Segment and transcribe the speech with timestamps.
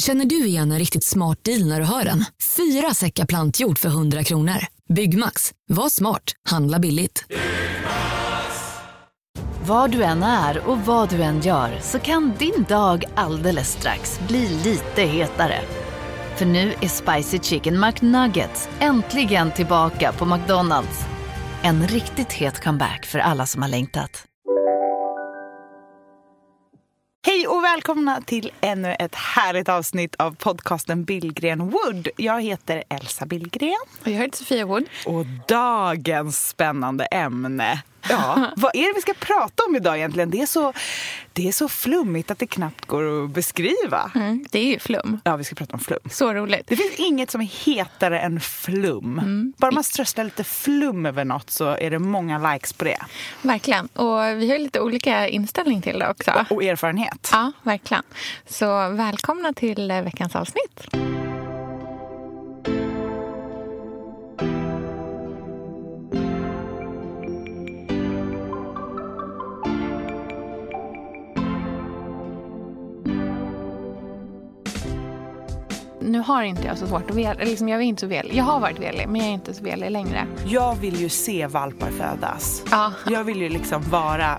[0.00, 2.24] Känner du igen en riktigt smart deal när du hör den?
[2.56, 4.66] Fyra säckar plantjord för 100 kronor.
[4.88, 5.52] Byggmax.
[5.68, 6.32] Var smart.
[6.48, 7.24] Handla billigt.
[9.66, 14.20] Var du än är och vad du än gör så kan din dag alldeles strax
[14.28, 15.60] bli lite hetare.
[16.36, 21.04] För nu är Spicy Chicken McNuggets äntligen tillbaka på McDonalds.
[21.62, 24.27] En riktigt het comeback för alla som har längtat.
[27.26, 32.08] Hej och välkomna till ännu ett härligt avsnitt av podcasten Billgren Wood.
[32.16, 33.74] Jag heter Elsa Billgren.
[34.00, 34.84] Och jag heter Sofia Wood.
[35.06, 40.30] Och dagens spännande ämne Ja, vad är det vi ska prata om idag egentligen?
[40.30, 40.72] Det är så,
[41.32, 44.10] det är så flummigt att det knappt går att beskriva.
[44.14, 45.20] Mm, det är ju flum.
[45.24, 45.98] Ja, vi ska prata om flum.
[46.10, 46.66] Så roligt.
[46.66, 49.18] Det finns inget som är hetare än flum.
[49.18, 49.52] Mm.
[49.56, 52.98] Bara man strösslar lite flum över något så är det många likes på det.
[53.42, 53.86] Verkligen.
[53.86, 56.30] Och vi har lite olika inställning till det också.
[56.30, 57.28] Och, och erfarenhet.
[57.32, 58.02] Ja, verkligen.
[58.46, 60.88] Så välkomna till veckans avsnitt.
[76.08, 77.34] Nu har inte jag så svårt att välja.
[77.34, 78.34] Liksom jag, är inte så velig.
[78.34, 80.26] jag har varit velig, men jag är inte så velig längre.
[80.46, 82.62] Jag vill ju se valpar födas.
[82.70, 82.92] Ja.
[83.10, 84.38] Jag vill ju liksom vara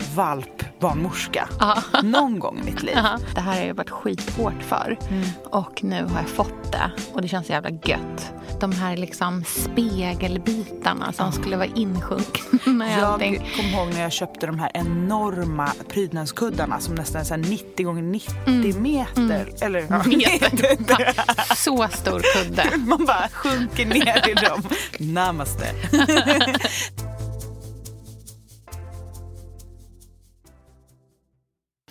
[0.80, 1.84] valpbarnmorska ja.
[2.04, 2.96] någon gång i mitt liv.
[2.96, 3.20] Ja.
[3.36, 4.98] Det här har jag varit skithårt för.
[5.10, 5.28] Mm.
[5.46, 6.92] Och nu har jag fått det.
[7.14, 13.20] Och det känns så jävla gött de här liksom spegelbitarna som skulle vara insjunkna Jag
[13.56, 18.02] kommer ihåg när jag köpte de här enorma prydnadskuddarna som nästan är så 90 gånger
[18.02, 18.82] 90 mm.
[18.82, 19.20] meter.
[19.20, 19.56] Mm.
[19.62, 21.56] Eller, ja, meter.
[21.56, 22.78] så stor kudde.
[22.78, 24.64] Man bara sjunker ner i dem.
[25.00, 25.66] Namaste.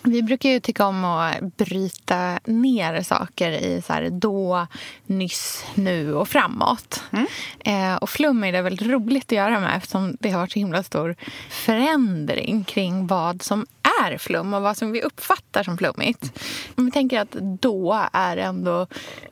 [0.09, 4.67] Vi brukar ju tycka om att bryta ner saker i så här då,
[5.05, 7.03] nyss, nu och framåt.
[7.11, 7.27] Mm.
[7.59, 10.59] Eh, och flum är det väldigt roligt att göra med eftersom det har varit så
[10.59, 11.15] himla stor
[11.49, 13.65] förändring kring vad som
[14.03, 16.39] är flum och vad som vi uppfattar som flummigt.
[16.75, 17.31] Om vi tänker att
[17.61, 18.87] då är ändå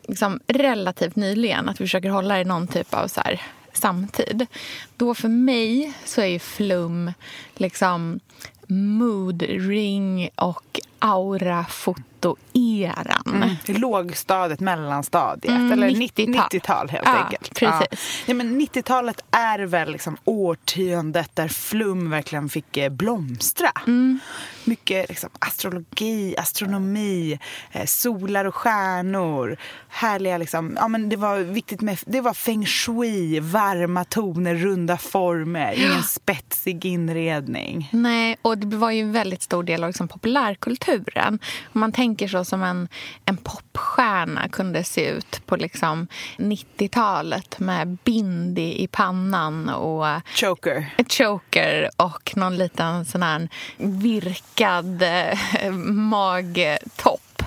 [0.08, 3.42] liksom relativt nyligen, att vi försöker hålla det i någon typ av så här
[3.74, 4.48] samtid.
[4.96, 7.14] Då för mig så är ju flum
[7.56, 8.20] liksom
[8.68, 13.44] moodring och aurafoto aurafotoeran.
[13.68, 13.82] Mm.
[13.82, 17.54] Lågstadiet, mellanstadiet mm, eller 90-tal 90 helt ja, enkelt.
[17.56, 18.24] Precis.
[18.26, 18.34] Ja.
[18.34, 23.72] Ja, 90-talet är väl liksom årtiondet där flum verkligen fick eh, blomstra.
[23.88, 24.20] Mm.
[24.64, 27.40] Mycket liksom, astrologi, astronomi,
[27.72, 29.58] eh, solar och stjärnor.
[29.90, 34.98] Härliga liksom, ja men det var viktigt med, det var feng shui, varma toner, runda
[34.98, 37.90] former, ingen spetsig inredning.
[37.94, 41.40] Nej, och det var ju en väldigt stor del av liksom populärkultur kulturen.
[41.74, 42.88] Om man tänker så som en,
[43.26, 46.08] en popstjärna kunde se ut på liksom
[46.38, 55.72] 90-talet med bindi i pannan och choker, choker och någon liten sån här virkad eh,
[55.72, 57.44] magtopp.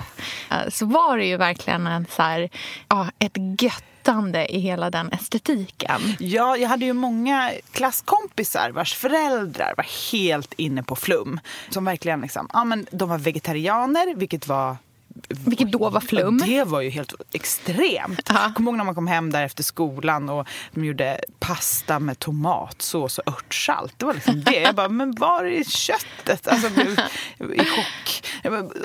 [0.51, 2.49] Eh, så var det ju verkligen en så här,
[2.87, 3.83] ja, ett gött
[4.49, 6.01] i hela den estetiken.
[6.19, 11.39] Ja, jag hade ju många klasskompisar vars föräldrar var helt inne på flum.
[11.69, 14.77] Som verkligen liksom, ja men de var vegetarianer, vilket var
[15.29, 16.37] vilket då var flum.
[16.37, 18.29] Det var ju helt extremt.
[18.29, 22.19] Jag kommer ihåg när man kom hem där efter skolan och de gjorde pasta med
[22.19, 23.93] tomatsås och örtsalt.
[23.97, 24.59] Det var liksom det.
[24.59, 26.47] Jag bara, men var är köttet?
[26.47, 26.67] Alltså,
[27.53, 28.27] i chock.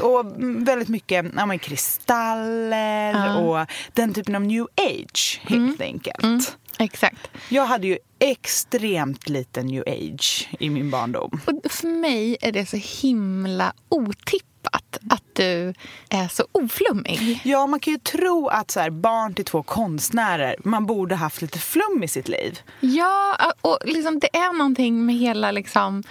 [0.03, 3.37] Och väldigt mycket ja, men kristaller uh.
[3.37, 5.95] och den typen av new age, helt mm.
[5.95, 6.25] enkelt.
[6.25, 6.41] Mm.
[6.79, 7.31] Exakt.
[7.49, 11.41] Jag hade ju extremt lite new age i min barndom.
[11.45, 15.75] Och för mig är det så himla otippat otippat att du
[16.11, 17.41] är så oflummig.
[17.45, 21.43] Ja, man kan ju tro att så här, barn till två konstnärer, man borde haft
[21.43, 22.59] lite flum i sitt liv.
[22.81, 26.03] Ja, och liksom, det är någonting med hela liksom,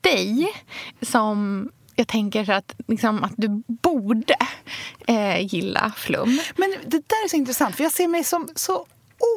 [0.00, 0.48] dig
[1.02, 1.68] som
[2.00, 4.36] jag tänker att, liksom, att du borde
[5.06, 6.40] eh, gilla flum.
[6.56, 8.86] Men det där är så intressant, för jag ser mig som så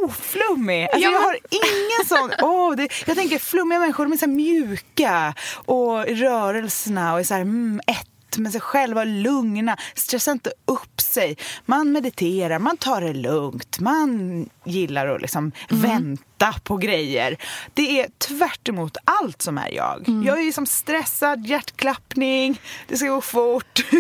[0.04, 0.84] oflummig.
[0.84, 1.12] Alltså, ja.
[1.12, 2.32] Jag har ingen sån...
[2.50, 5.34] Oh, det, jag tänker flummiga människor, de är så mjuka
[5.66, 8.08] och rörelserna och är så här, mm, ett
[8.38, 11.38] med sig själva, lugna, stressa inte upp sig.
[11.66, 15.82] Man mediterar, man tar det lugnt, man gillar att liksom mm.
[15.82, 16.33] vänta
[16.64, 17.38] på grejer.
[17.74, 18.70] Det är tvärt
[19.06, 20.08] allt som är jag.
[20.10, 20.24] Mm.
[20.24, 23.76] Jag är liksom stressad, hjärtklappning, det ska gå fort.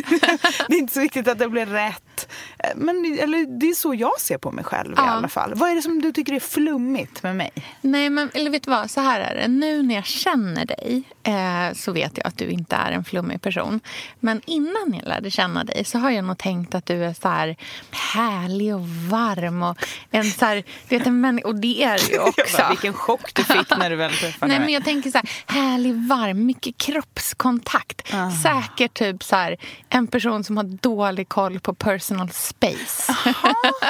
[0.68, 2.30] det är inte så viktigt att det blir rätt.
[2.76, 5.04] Men, eller, det är så jag ser på mig själv i Ja.
[5.04, 5.54] alla fall.
[5.56, 7.52] Vad är det som du tycker är flummigt med mig?
[7.82, 8.92] Nej, men eller vet du vad?
[8.92, 9.48] Så här är det.
[9.48, 13.42] Nu när jag känner dig eh, så vet jag att du inte är en flummig
[13.42, 13.80] person.
[14.20, 17.28] Men innan jag lärde känna dig så har jag nog tänkt att du är så
[17.28, 17.56] här
[17.92, 19.64] härlig och varm.
[19.64, 19.78] Och
[20.12, 22.58] en så här, du vet, en människa, och det är du ju också.
[22.58, 24.66] Bara, vilken chock du fick när du väl träffade Nej, mig.
[24.66, 25.30] men jag tänker så här,
[25.62, 28.14] härlig, varm, mycket kroppskontakt.
[28.14, 28.32] Ah.
[28.32, 29.58] Säkert typ så här,
[29.90, 33.16] en person som har dålig koll på personal space.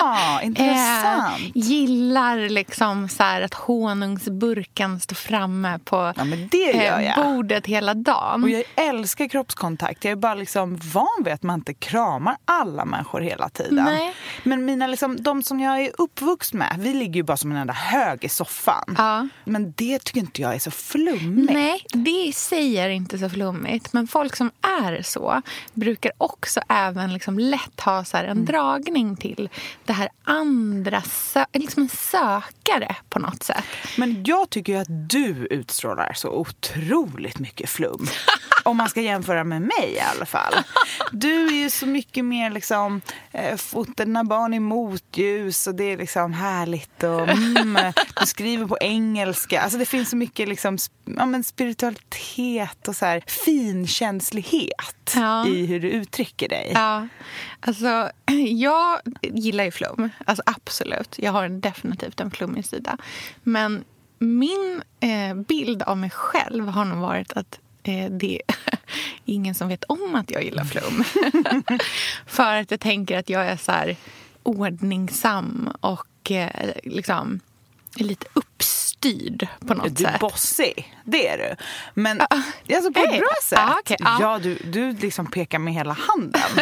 [0.01, 1.39] Ah, intressant.
[1.39, 7.15] Eh, gillar liksom så här att honungsburken står framme på eh, Ja, jag.
[7.15, 8.43] bordet hela dagen.
[8.43, 10.03] Och jag älskar kroppskontakt.
[10.03, 13.85] Jag är bara liksom van vid att man inte kramar alla människor hela tiden.
[13.85, 14.13] Nej.
[14.43, 17.57] Men mina liksom, de som jag är uppvuxen med, vi ligger ju bara som en
[17.57, 18.95] enda hög i soffan.
[18.97, 19.27] Ja.
[19.45, 21.53] Men det tycker inte jag är så flummigt.
[21.53, 23.93] Nej, det säger inte så flummigt.
[23.93, 25.41] Men folk som är så
[25.73, 28.37] brukar också även liksom lätt ha så här Mm.
[28.37, 29.49] en dragning till
[29.85, 33.63] det här andra, sö- liksom en sökare på något sätt.
[33.97, 38.07] Men jag tycker ju att du utstrålar så otroligt mycket flum.
[38.63, 40.53] Om man ska jämföra med mig i alla fall.
[41.11, 45.97] Du är ju så mycket mer liksom eh, foten barn i motljus och det är
[45.97, 49.61] liksom härligt och mm, du skriver på engelska.
[49.61, 55.47] Alltså det finns så mycket liksom, ja, men spiritualitet och så här finkänslighet Ja.
[55.47, 56.71] i hur du uttrycker dig.
[56.73, 57.07] Ja,
[57.59, 58.09] alltså
[58.49, 60.09] jag gillar ju flum.
[60.25, 61.15] Alltså absolut.
[61.19, 62.97] Jag har definitivt en flummig sida.
[63.43, 63.83] Men
[64.19, 68.55] min eh, bild av mig själv har nog varit att eh, det är
[69.25, 71.03] ingen som vet om att jag gillar flum.
[72.27, 73.95] För att jag tänker att jag är så här
[74.43, 77.39] ordningsam och eh, liksom
[78.01, 78.72] lite upps
[79.05, 80.19] uppstyrd på något Du är sätt.
[80.19, 81.55] bossig, det är du.
[81.93, 83.59] Men alltså på är ett bra sätt.
[83.59, 84.17] Ah, okej, ah.
[84.21, 86.41] Ja, du, du liksom pekar med hela handen.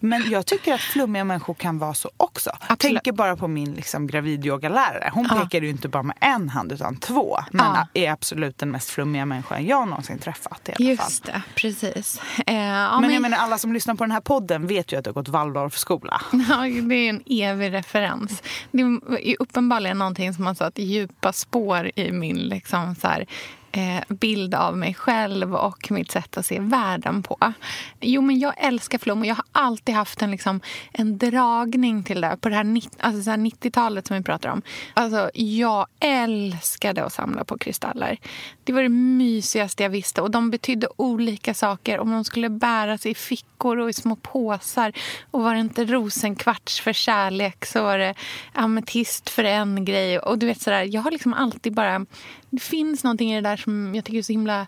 [0.00, 2.50] Men jag tycker att flummiga människor kan vara så också.
[2.60, 2.78] Absolut.
[2.80, 5.10] Tänker bara på min liksom, gravidyogalärare.
[5.14, 7.38] Hon pekar ju inte bara med en hand utan två.
[7.50, 7.86] Men Ja.
[7.94, 10.68] är absolut den mest flummiga människan jag någonsin träffat.
[10.68, 11.06] I alla fall.
[11.06, 12.20] Just det, precis.
[12.46, 15.04] Eh, ja, Men jag menar, alla som lyssnar på den här podden vet ju att
[15.04, 16.20] du har gått Waldorfskola.
[16.48, 18.42] Ja, det är en evig referens.
[18.72, 21.57] Det är uppenbarligen någonting som har satt djupa spår
[21.94, 23.26] i min liksom, så här,
[23.72, 27.52] Eh, bild av mig själv och mitt sätt att se världen på.
[28.00, 30.60] Jo, men jag älskar flum och jag har alltid haft en, liksom,
[30.92, 32.36] en dragning till det.
[32.40, 34.62] På det här, alltså, så här 90-talet som vi pratar om.
[34.94, 38.18] Alltså, jag älskade att samla på kristaller.
[38.64, 40.22] Det var det mysigaste jag visste.
[40.22, 42.00] Och De betydde olika saker.
[42.00, 44.92] Om de skulle bäras i fickor och i små påsar.
[45.30, 48.14] Och Var det inte rosenkvarts för kärlek så var det
[48.52, 50.18] ametist för en grej.
[50.18, 52.06] Och du vet sådär, Jag har liksom alltid bara...
[52.50, 54.66] Det finns någonting i det där som jag tycker är så himla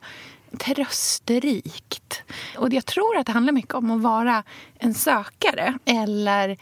[0.58, 2.22] trösterikt.
[2.58, 4.42] Och jag tror att det handlar mycket om att vara
[4.78, 5.78] en sökare.
[5.84, 6.58] Eller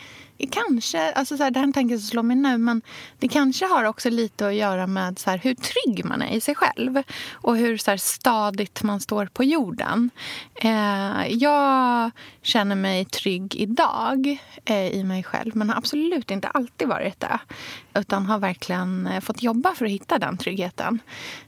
[0.47, 2.83] kanske, alltså så här, det här är en tanke som slår mig nu, men
[3.19, 6.41] det kanske har också lite att göra med så här, hur trygg man är i
[6.41, 7.03] sig själv.
[7.33, 10.11] Och hur så här, stadigt man står på jorden.
[10.55, 12.11] Eh, jag
[12.43, 17.39] känner mig trygg idag eh, i mig själv, men har absolut inte alltid varit det.
[17.95, 20.99] Utan har verkligen eh, fått jobba för att hitta den tryggheten.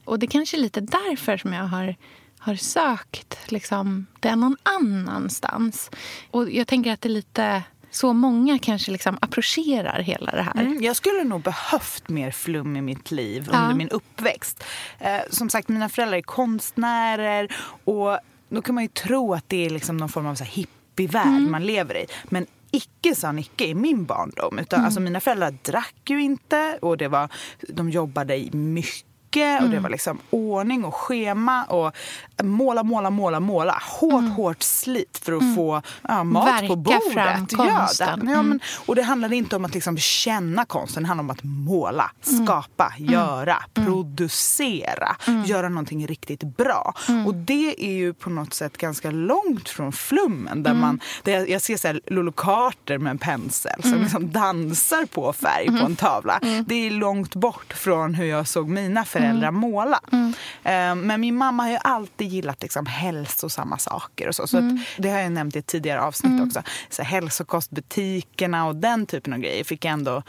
[0.05, 1.95] Och det kanske är lite därför som jag har
[2.41, 5.91] har sökt liksom, det någon annanstans.
[6.31, 10.61] Och jag tänker att det är lite så många kanske liksom approcherar hela det här.
[10.61, 13.59] Mm, jag skulle nog behövt mer flum i mitt liv Ja.
[13.63, 14.65] under min uppväxt.
[14.99, 17.53] Eh, som sagt, mina föräldrar är konstnärer
[17.85, 20.51] och då kan man ju tro att det är liksom någon form av så här
[20.51, 21.51] hippievärld Mm.
[21.51, 22.07] man lever i.
[22.25, 24.59] Men icke sa Nicke i min barndom.
[24.59, 24.85] Utan, Mm.
[24.87, 27.29] alltså, mina föräldrar drack ju inte och det var,
[27.69, 29.70] de jobbade i mycket och Mm.
[29.70, 31.94] det var liksom ordning och schema och
[32.43, 33.79] måla, måla, måla, måla.
[34.01, 36.55] Hårt, hårt slit för att få ja, mat Mm.
[36.55, 37.13] Verka på bordet.
[37.13, 38.27] fram Ja, konsten.
[38.27, 41.31] det, ja, men, och det handlade inte om att liksom känna konsten, det handlade om
[41.31, 42.47] att måla, Mm.
[42.47, 45.17] skapa, göra, producera,
[45.47, 46.94] göra någonting riktigt bra.
[47.09, 47.27] Mm.
[47.27, 50.63] Och det är ju på något sätt ganska långt från flummen.
[50.63, 50.81] Där Mm.
[50.81, 54.03] man, där jag, jag ser så här Lolo Carter med en pensel som Mm.
[54.03, 56.41] liksom dansar på färg på en tavla.
[56.67, 59.61] Det är långt bort från hur jag såg mina föräldrar Mm.
[59.61, 60.01] måla.
[60.70, 64.46] Eh, Men min mamma har ju alltid gillat liksom hälsosamma saker och så.
[64.46, 64.79] så Mm.
[64.98, 66.62] det har jag nämnt i ett tidigare avsnitt också.
[66.91, 70.22] Så hälsokostbutikerna och den typen av grejer fick jag ändå...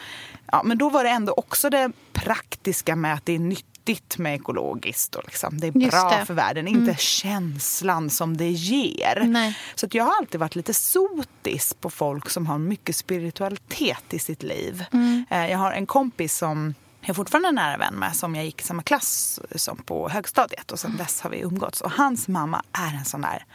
[0.51, 4.35] Ja, men då var det ändå också det praktiska med att det är nyttigt med
[4.35, 6.25] ekologiskt och liksom, det är bra det.
[6.25, 6.67] för världen.
[6.67, 9.23] Inte känslan som det ger.
[9.27, 9.57] Nej.
[9.75, 14.19] Så att jag har alltid varit lite sotis på folk som har mycket spiritualitet i
[14.19, 14.85] sitt liv.
[15.29, 18.61] Eh, Jag har en kompis som jag är fortfarande nära vän med som jag gick
[18.61, 21.81] i samma klass som på högstadiet och sen dess har vi umgåtts.
[21.81, 23.45] Och hans mamma är en sån där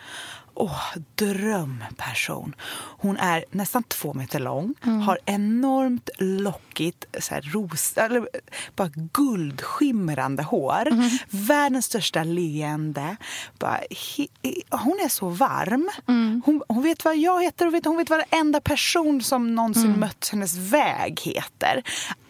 [0.57, 0.83] åh,
[1.15, 2.55] drömperson.
[2.99, 4.75] Hon är nästan två meter lång,
[5.07, 8.29] har enormt lockigt, så här, ros, eller,
[8.77, 10.89] bara guldskimrande hår.
[11.47, 13.17] Världens största leende.
[13.59, 14.27] Bara, he,
[14.71, 15.91] hon är så varm.
[16.45, 20.01] Hon, hon vet vad jag heter och vet, hon vet vad varenda person som någonsin
[20.01, 21.83] mött hennes väg heter.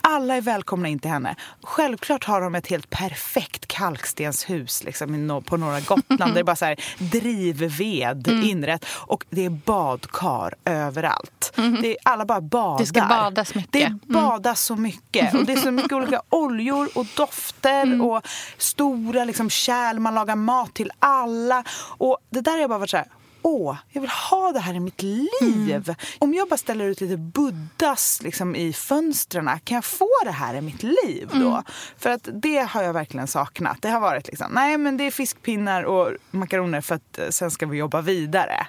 [0.08, 1.34] Alla är välkomna in till henne.
[1.62, 6.34] Självklart har de ett helt perfekt kalkstenshus liksom, på norra Gotland.
[6.34, 11.52] det är bara så här, drivved inrätt och det är badkar överallt.
[11.56, 12.78] Det är, alla bara badar.
[12.78, 13.72] Det ska badas mycket.
[13.72, 15.34] Det badas så mycket.
[15.34, 18.22] Och det är så mycket olika oljor och dofter och
[18.58, 21.64] stora liksom, kärl man lagar mat till alla.
[21.98, 23.06] Och det där har jag bara varit så här
[23.46, 25.94] åh, jag vill ha det här i mitt liv.
[26.18, 30.54] Om jag bara ställer ut lite buddhas liksom, i fönstren, kan jag få det här
[30.54, 31.62] i mitt liv då?
[31.98, 33.82] För att det har jag verkligen saknat.
[33.82, 37.50] Det har varit liksom, nej men det är fiskpinnar och makaroner för att eh, sen
[37.50, 38.66] ska vi jobba vidare.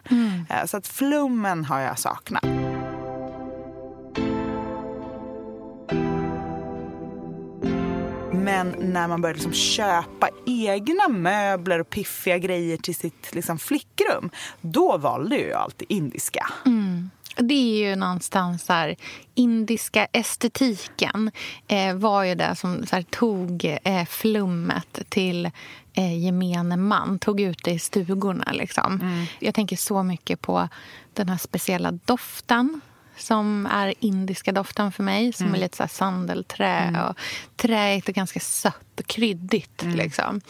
[0.50, 2.44] Eh, Så att flummen har jag saknat.
[8.48, 14.30] Men när man började liksom köpa egna möbler och piffiga grejer till sitt liksom flickrum,
[14.62, 16.48] då valde jag alltid indiska.
[17.36, 18.96] Det är ju någonstans så här,
[19.36, 21.32] indiska estetiken
[21.68, 25.46] eh, var ju det som här, tog eh, flummet till
[25.94, 28.52] eh, gemene man, tog ut det i stugorna.
[28.52, 29.26] Liksom.
[29.40, 30.70] Jag tänker så mycket på
[31.14, 32.82] den här speciella doften
[33.18, 35.34] som är indiska doften för mig.
[35.34, 37.18] Som är lite så sandelträ och
[37.56, 39.84] träigt och ganska sött och kryddigt.
[39.84, 40.42] Liksom.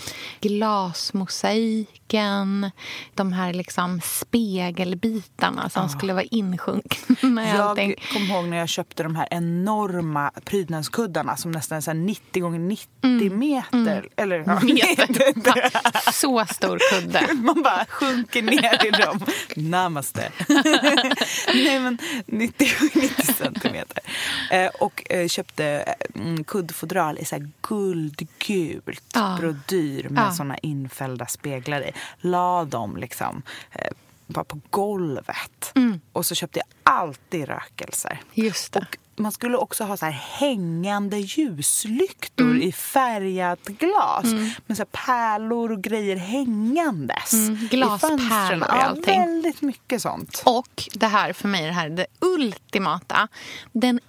[0.42, 2.72] Glasmosaiken,
[3.14, 7.96] de här liksom spegelbitarna som skulle vara insjunkna i allting.
[7.98, 11.98] Jag kommer ihåg när jag köpte de här enorma prydnadskuddarna som nästan är så här
[11.98, 14.08] 90 gånger 90 meter.
[14.16, 16.12] Eller, ja, Meter.
[16.12, 17.34] Så stor kudde.
[17.44, 19.20] Man bara sjunker ner i dem.
[19.56, 20.32] Namaste.
[21.54, 24.04] Nej, men 90, 90 centimeter.
[24.52, 27.50] Eh, och eh, köpte mm, kuddfodral i så här
[28.40, 29.38] guldgult Ja.
[29.40, 30.32] brodyr med Ja.
[30.32, 31.92] såna infällda speglar i.
[32.22, 33.42] La dem liksom
[33.72, 33.92] eh,
[34.28, 35.74] bara på golvet.
[36.12, 38.22] Och så köpte jag alltid rökelser.
[38.34, 38.80] Just det.
[38.80, 44.24] Och man skulle också ha så här hängande ljuslyktor i färgat glas
[44.66, 47.34] med så pärlor och grejer hängandes.
[47.34, 49.20] i Glaspärlor och Ja, allting.
[49.20, 50.44] väldigt mycket sånt.
[50.46, 53.28] Och det här för mig, det här det ultimata.
[53.72, 54.00] Den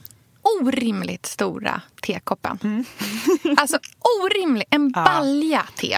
[0.63, 2.59] orimligt stora tekoppen.
[3.57, 3.79] Alltså
[4.25, 4.65] orimlig.
[4.71, 5.95] En balja te.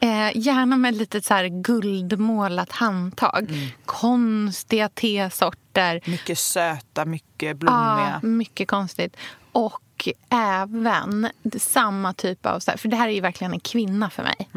[0.00, 3.50] Eh, gärna med lite så här guldmålat handtag.
[3.84, 6.00] Konstiga tesorter.
[6.04, 8.20] Mycket söta, mycket Ja, blommiga.
[8.22, 9.16] mycket konstigt.
[9.52, 12.60] Och även samma typ av...
[12.60, 14.48] så här- För det här är ju verkligen en kvinna för mig.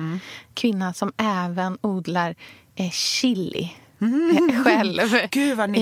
[0.54, 2.36] Kvinna som även odlar
[2.76, 3.70] eh, chili.
[4.02, 5.02] Eh, Själv.
[5.32, 5.80] Gud, vad I-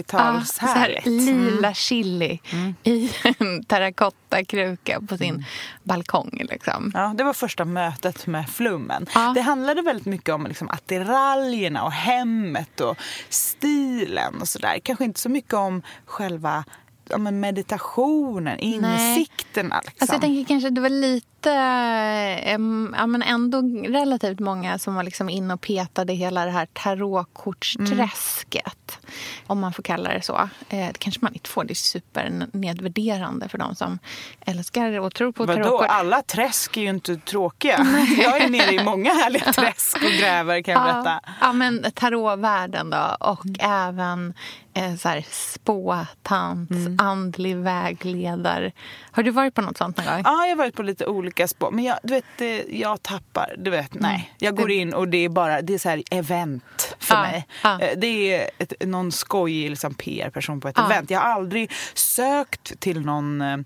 [0.00, 0.14] 90-talshärligt.
[0.22, 2.38] ja, så här Lila chili
[2.84, 5.44] i en terrakottakruka på sin
[5.82, 6.42] balkong.
[6.50, 6.90] Liksom.
[6.94, 9.06] Ja, det var första mötet med flummen.
[9.14, 9.32] Ja.
[9.34, 12.96] Det handlade väldigt mycket om liksom attiraljerna och hemmet och
[13.28, 14.78] stilen och sådär.
[14.82, 16.64] Kanske inte så mycket om själva
[17.08, 19.80] ja, men meditationen, insikterna.
[19.84, 19.96] Liksom.
[20.00, 25.02] Alltså jag tänker kanske det var lite, em, ja men ändå relativt många som var
[25.02, 28.98] liksom inne och petade hela det här tarotkortsträsket.
[29.46, 30.48] Om man får kalla det så.
[30.68, 33.98] Eh, det kanske man inte får, det är supernedvärderande för de som
[34.40, 35.62] älskar och tror på Vadå?
[35.62, 35.86] tarotkort.
[35.88, 37.78] Alla träsk är ju inte tråkiga.
[38.18, 41.20] Jag är nere i många härliga träsk och gräver kan jag berätta.
[41.26, 43.16] Ja, ja, men tarotvärlden då.
[43.20, 44.34] Och även eh,
[44.98, 48.72] så här, spåtant, andlig vägledare.
[49.10, 50.22] Har du varit på något sånt någon gång?
[50.24, 51.70] Ja, jag har varit på lite olika spår.
[51.70, 53.54] Men jag, du vet, jag tappar.
[53.58, 54.34] Du vet, nej.
[54.38, 57.46] Jag går in och det är bara det är så här event för Ja, mig.
[57.62, 57.80] ja.
[57.80, 60.86] Eh, Det är ett, någon skojig liksom, PR-person på ett Ja.
[60.86, 61.10] event.
[61.10, 63.56] Jag har aldrig sökt till någon eh,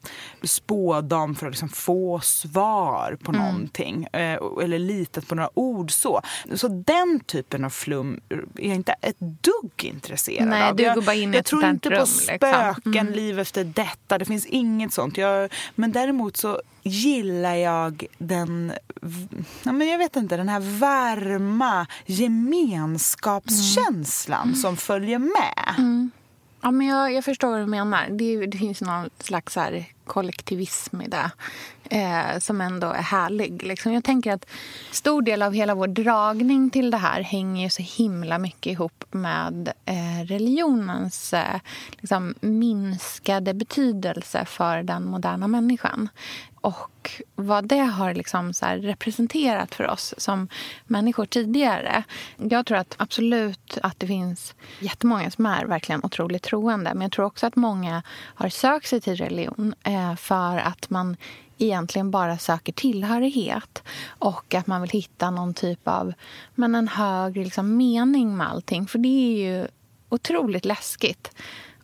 [0.43, 3.45] spådam för att liksom, få svar på Mm.
[3.45, 4.05] någonting.
[4.13, 6.21] Eh, eller litat på några ord så.
[6.55, 8.21] Så den typen av flum
[8.59, 10.77] är jag inte ett dugg intresserad Nej, av.
[11.01, 12.37] bara in jag ett tror inte på liksom.
[12.37, 14.19] spöken, liv efter detta.
[14.19, 15.17] Det finns inget sånt.
[15.17, 18.73] Jag, men däremot så gillar jag den,
[19.63, 24.55] ja, men jag vet inte, den här varma gemenskapskänslan Mm.
[24.55, 25.75] som följer med.
[26.63, 28.09] Ja, men jag, jag förstår vad du menar.
[28.11, 29.59] Det, det finns någon slags
[30.07, 31.31] kollektivism i det
[31.91, 33.63] eh, som ändå är härlig.
[33.63, 33.93] Liksom.
[33.93, 34.47] Jag tänker att
[34.91, 39.73] stor del av hela vår dragning till det här hänger så himla mycket ihop med
[39.85, 46.09] eh, religionens eh, liksom, minskade betydelse för den moderna människan
[46.61, 50.49] och vad det har liksom så representerat för oss som
[50.85, 52.03] människor tidigare.
[52.37, 56.95] Jag tror att absolut att det finns jättemånga som är verkligen otroligt troende.
[56.95, 61.17] Men jag tror också att många har sökt sig till religion eh, för att man
[61.59, 66.13] egentligen bara söker tillhörighet och att man vill hitta någon typ av
[66.55, 68.87] men en högre liksom, mening med allting.
[68.87, 69.67] För det är ju
[70.09, 71.31] otroligt läskigt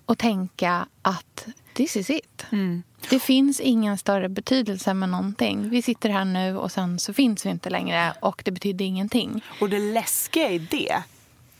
[0.06, 2.46] att tänka att this is it.
[2.52, 2.82] Mm.
[3.10, 5.68] Det finns ingen större betydelse med någonting.
[5.70, 9.44] Vi sitter här nu och sen så finns vi inte längre och det betyder ingenting.
[9.60, 11.02] Och det läskiga i det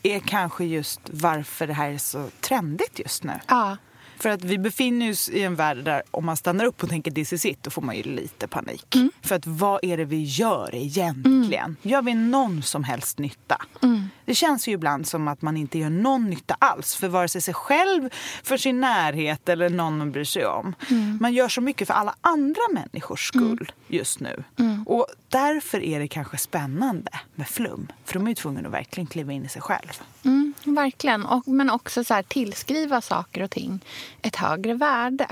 [0.03, 3.33] är kanske just varför det här är så trendigt just nu.
[3.47, 3.77] Ja.
[4.19, 7.11] För att vi befinner oss i en värld där om man stannar upp och tänker
[7.11, 8.95] this is it, då får man ju lite panik.
[8.95, 9.11] Mm.
[9.21, 11.65] För att vad är det vi gör egentligen?
[11.65, 11.75] Mm.
[11.81, 13.61] Gör vi någon som helst nytta?
[13.83, 14.09] Mm.
[14.25, 17.41] Det känns ju ibland som att man inte gör någon nytta alls för vare sig
[17.41, 18.09] sig själv,
[18.43, 20.75] för sin närhet eller någon man bryr sig om.
[20.89, 21.17] Mm.
[21.21, 23.55] Man gör så mycket för alla andra människors mm.
[23.55, 24.43] skull just nu.
[24.59, 24.83] Mm.
[24.87, 27.87] Och därför är det kanske spännande med flum.
[28.05, 30.01] För de är ju tvungna att verkligen kliva in i sig själv.
[30.27, 31.25] Mm, verkligen.
[31.25, 33.79] Och, men också så här, tillskriva saker och ting
[34.21, 35.27] ett högre värde.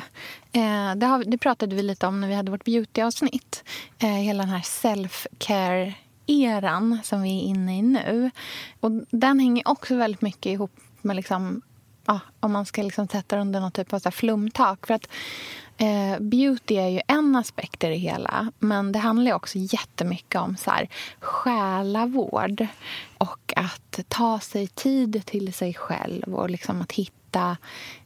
[0.51, 3.63] Eh, det, har, det, pratade vi lite om när vi hade vårt beautyavsnitt.
[3.99, 5.93] Eh, hela den här self-care
[6.27, 8.31] eran som vi är inne i nu.
[8.79, 10.71] Och den hänger också väldigt mycket ihop
[11.01, 11.61] med liksom,
[12.05, 14.87] ja, om man ska liksom sätta under någon typ av så flumtak.
[14.87, 15.07] För att
[15.77, 18.51] eh, beauty är ju en aspekt i det hela.
[18.59, 20.89] Men det handlar också jättemycket om så här,
[21.19, 22.67] själavård
[23.17, 27.57] och att ta sig tid till sig själv och liksom att hitta...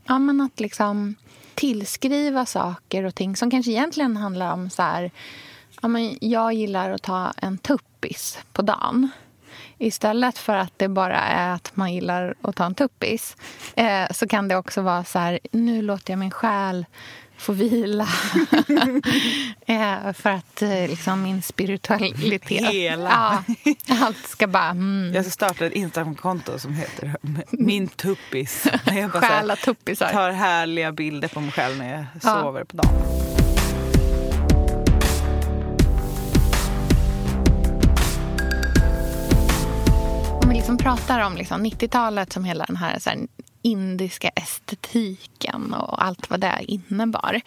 [0.03, 1.15] Ja, men att liksom
[1.55, 5.11] tillskriva saker och ting som kanske egentligen handlar om så här
[5.81, 9.09] ja, men jag gillar att ta en tuppis på dagen.
[9.77, 13.37] Istället för att det bara är att man gillar att ta en tuppis
[13.75, 16.85] eh, så kan det också vara så här, nu låter jag min själ
[17.39, 18.03] få vila.
[19.65, 22.69] eh, för att eh, liksom min spiritualitet...
[22.71, 23.09] Hela.
[23.09, 23.43] Ja,
[24.05, 24.69] allt ska bara...
[24.69, 25.11] Mm.
[25.15, 27.15] Jag ska starta ett Instagramkonto som heter
[27.51, 28.67] Min tuppis.
[28.85, 30.11] Jag bara Stjäla tuppisar.
[30.11, 32.41] tar härliga bilder på mig själv när jag ja.
[32.41, 33.29] sover på dagen.
[40.59, 43.19] liksom pratar om liksom 90-talet som hela den här, så här
[43.61, 47.41] indiska estetiken och allt vad det innebar.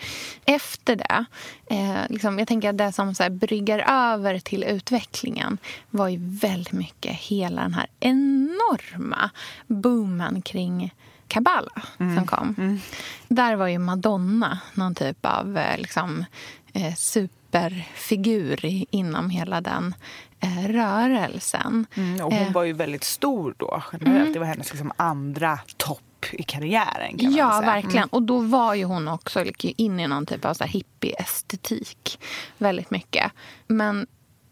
[0.45, 1.25] Efter det,
[1.71, 5.58] eh, liksom, jag tänker att det som så här bryggar över till utvecklingen
[5.91, 9.30] var ju väldigt mycket hela den här enorma
[9.67, 10.93] boomen kring
[11.28, 12.17] kabbala mm.
[12.17, 12.54] som kom.
[12.58, 12.80] Mm.
[13.28, 16.25] Där var ju Madonna någon typ av eh, liksom,
[16.73, 19.95] eh, superfigur inom hela den
[20.41, 21.86] eh, rörelsen.
[21.95, 22.52] Mm, och hon eh.
[22.52, 24.21] var ju väldigt stor då generellt.
[24.21, 24.32] Mm.
[24.32, 27.19] Det var hennes liksom andra topp i karriären.
[27.19, 27.73] Kan ja, man säga.
[27.73, 27.97] verkligen.
[27.97, 28.08] Mm.
[28.13, 32.19] Och då var ju hon också inne i någon typ av hippie-estetik
[32.58, 33.32] väldigt mycket.
[33.67, 34.06] Men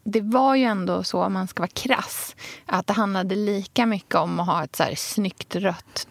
[0.05, 4.15] det var ju ändå så, om man ska vara krass, att det handlade lika mycket
[4.15, 6.07] om att ha ett så här snyggt rött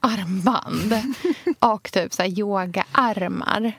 [0.00, 0.94] armband
[1.58, 3.72] och typ så här yogaarmar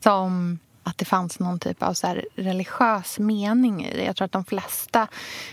[0.00, 4.04] som att det fanns någon typ av så religiös mening i det.
[4.04, 5.08] Jag tror att de flesta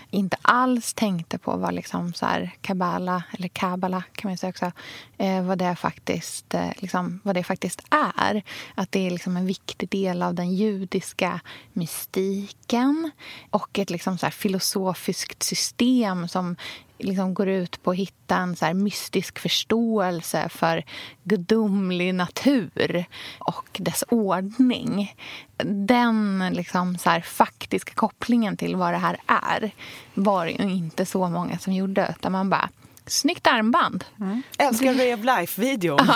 [0.10, 4.72] inte alls tänkte på vad liksom så här kabbala, eller kabbala kan man säga också,
[5.18, 8.44] eh, vad, det faktiskt, eh, liksom, vad det faktiskt är.
[8.76, 11.40] Att det är liksom en viktig del av den judiska
[11.74, 13.12] mystiken
[13.50, 16.56] och ett liksom så filosofiskt system som
[17.00, 20.84] liksom går ut på att hitta en så mystisk förståelse för
[21.24, 23.06] gudomlig natur
[23.40, 25.16] och dess ordning.
[25.64, 29.72] Den liksom så faktiska kopplingen till vad det här är
[30.14, 32.16] var det inte så många som gjorde.
[32.20, 32.70] Utan man bara,
[33.06, 34.04] snyggt armband.
[34.20, 34.42] Mm.
[34.58, 36.12] Älskar Ray of Life-videon.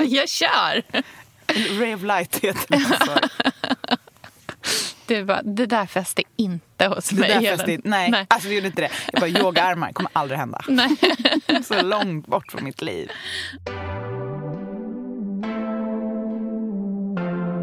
[0.08, 0.82] jag kör!
[1.80, 3.28] Ray of Light heter den.
[5.06, 7.28] Du bara, det där fäste inte hos mig.
[7.28, 8.90] Det där fäste inte, nej, nej, alltså det gjorde inte det.
[9.12, 10.60] Jag bara, yogaarmar kommer aldrig hända.
[10.68, 10.96] Nej.
[11.64, 13.10] Så långt bort från mitt liv.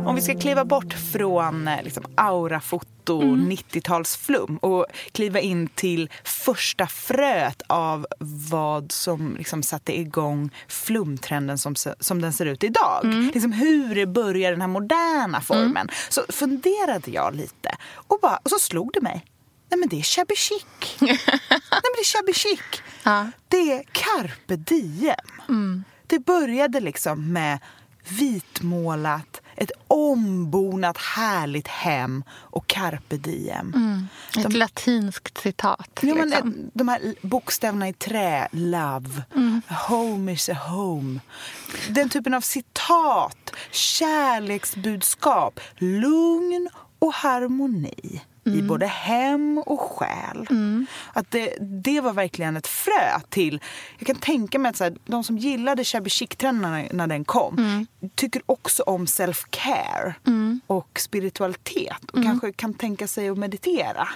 [0.05, 3.51] Om vi ska kliva bort från eh, liksom, aurafoto, mm.
[3.51, 8.07] 90-talsflum och kliva in till första fröet av
[8.49, 13.05] vad som liksom, satte igång flumtrenden som, som den ser ut idag.
[13.05, 13.31] Mm.
[13.33, 15.77] Liksom, hur börjar den här moderna formen?
[15.77, 15.89] Mm.
[16.09, 19.25] Så funderade jag lite och, bara, och så slog det mig.
[19.69, 20.65] Nej men det är shabby chic.
[20.99, 21.17] Nej
[21.59, 22.59] men det är shabby chic.
[23.03, 23.27] Ja.
[23.47, 25.15] Det är carpe diem.
[25.49, 25.83] Mm.
[26.07, 27.59] Det började liksom med
[28.09, 34.07] vitmålat ett ombonat härligt hem och carpe diem.
[34.37, 35.89] Ett latinskt citat.
[36.01, 36.49] Ja, men liksom.
[36.49, 39.23] eh, de här bokstäverna i trä, love,
[39.89, 41.19] home is a home.
[41.89, 50.47] Den typen av citat, kärleksbudskap, lugn och harmoni i både hem och själ.
[51.13, 53.61] Att det, det var verkligen ett frö till...
[53.97, 57.25] Jag kan tänka mig att så här, de som gillade shabby chic-trenden när, när den
[57.25, 60.13] kom tycker också om self-care
[60.67, 64.07] och spiritualitet och kanske kan tänka sig att meditera.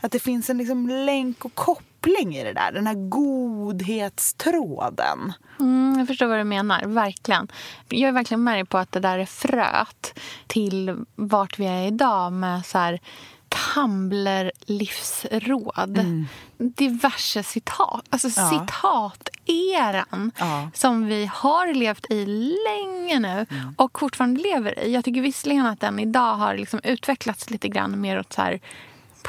[0.00, 2.72] Att det finns en liksom länk och koppling i det där.
[2.72, 5.32] Den här godhetstråden.
[5.60, 7.48] Mm, jag förstår vad du menar, verkligen.
[7.88, 12.32] Jag är verkligen med på att det där är fröet till vart vi är idag
[12.32, 13.00] med så här
[13.74, 16.24] Tumblr-livsråd.
[16.58, 18.04] Diverse citat.
[18.10, 18.50] Alltså Ja.
[18.50, 20.70] citateran Ja.
[20.74, 24.94] som vi har levt i länge nu och fortfarande lever i.
[24.94, 28.60] Jag tycker visserligen att den idag har liksom utvecklats lite grann mer åt så här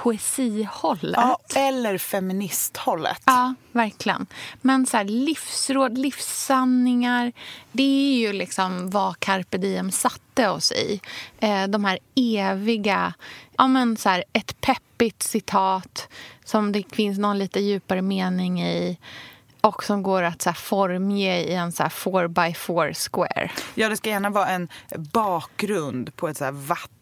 [0.04, 1.18] poesihållet.
[1.18, 3.22] Ja, eller feministhållet.
[3.26, 4.28] Ja, verkligen.
[4.62, 7.32] Men så här, livsråd, livssanningar,
[7.72, 11.02] det är ju liksom vad carpe diem satte oss i.
[11.40, 13.14] Eh, de här eviga,
[13.58, 16.08] ja men så här, ett peppigt citat
[16.46, 18.98] som det finns någon lite djupare mening i
[19.62, 23.52] och som går att så här, formge i en så här 4x4 square.
[23.76, 26.52] Ja, det ska gärna vara en bakgrund på ett så här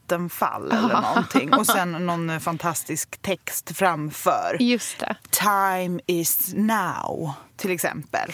[0.07, 1.53] vattenfall eller någonting.
[1.53, 4.57] Och sen någon eh, fantastisk text framför.
[4.59, 5.15] Just det.
[5.29, 8.31] Time is now, till exempel.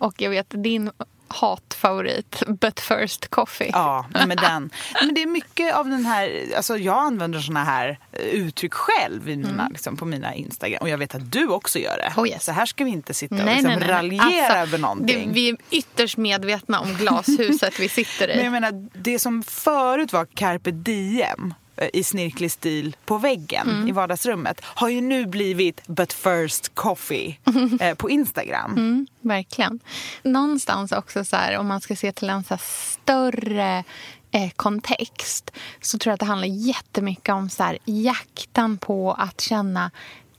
[0.00, 0.90] Och jag vet din
[1.28, 3.70] hatfavorit, But first coffee.
[3.72, 4.70] Ja, men den.
[5.00, 9.28] Men det är mycket av den här, alltså jag använder såna här eh, uttryck själv
[9.28, 10.78] i mina, liksom, på mina Instagram.
[10.80, 12.20] Och jag vet att du också gör det.
[12.20, 12.44] Oh, yes.
[12.44, 13.88] Så här ska vi inte sitta och Nej, liksom nej, nej.
[13.88, 15.28] raljera Alltså, över någonting.
[15.28, 18.36] Det, vi är ytterst medvetna om glashuset vi sitter i.
[18.36, 21.54] Men jag menar, det som förut var carpe diem
[21.92, 23.88] i snirklig stil på väggen Mm.
[23.88, 27.38] i vardagsrummet har ju nu blivit but first coffee
[27.80, 28.70] eh, på Instagram.
[28.72, 29.80] Mm, verkligen.
[30.22, 33.84] Någonstans också, så här, om man ska se till en så större
[34.30, 39.40] eh, kontext så tror jag att det handlar jättemycket om så här, jakten på att
[39.40, 39.90] känna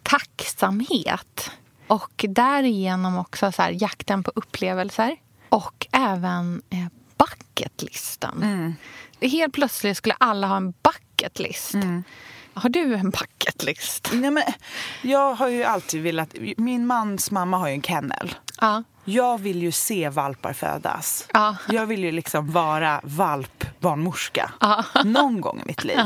[0.03, 1.51] tacksamhet.
[1.87, 5.15] Och därigenom också så här, jakten på upplevelser.
[5.49, 6.85] Och även eh,
[7.17, 8.75] bucketlisten.
[9.21, 10.71] Helt plötsligt skulle alla ha en
[11.15, 11.75] bucketlist.
[12.53, 14.09] Har du en bucketlist?
[14.13, 14.43] Nej, men,
[15.01, 18.35] jag har ju alltid velat, min mans mamma har ju en kennel.
[18.61, 18.83] Ja.
[19.07, 21.27] Jag vill ju se valpar födas.
[21.33, 21.55] Ja.
[21.69, 24.51] Jag vill ju liksom vara valpbarnmorska
[25.03, 25.99] någon gång i mitt liv.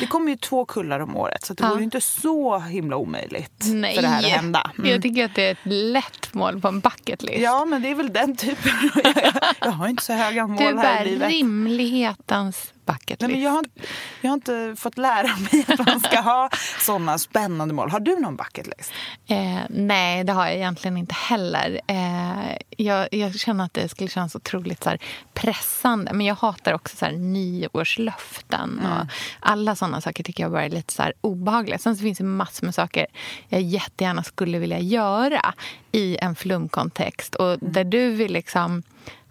[0.00, 3.64] Det kommer ju två kullar om året så det vore ju inte så himla omöjligt
[3.66, 3.94] Nej.
[3.94, 4.70] för det här att hända.
[4.78, 4.90] Mm.
[4.90, 7.38] Jag tycker att det är ett lätt mål på en bucketlist.
[7.40, 8.72] Ja, men det är väl den typen.
[9.60, 11.30] jag, har inte så höga mål du här i livet.
[11.30, 13.20] rimlighetens bucketlist.
[13.20, 13.80] Nej, men jag, har, inte-
[14.20, 17.90] jag har inte fått lära mig att man ska ha såna spännande mål.
[17.90, 18.92] Har du någon bucketlist?
[19.26, 21.80] Eh, nej, det har jag egentligen inte heller.
[21.86, 22.45] Eh,
[22.76, 24.96] jag, jag känner att det skulle kännas otroligt så
[25.34, 26.12] pressande.
[26.12, 28.80] Men jag hatar också så nyårslöften.
[28.86, 29.06] Och
[29.40, 31.78] alla såna saker tycker jag bara är lite så här, obehagliga.
[31.78, 33.06] Sen så finns det massor med saker
[33.48, 35.54] jag jättegärna skulle vilja göra
[35.92, 37.34] i en flumkontext.
[37.34, 38.82] Och där du vill liksom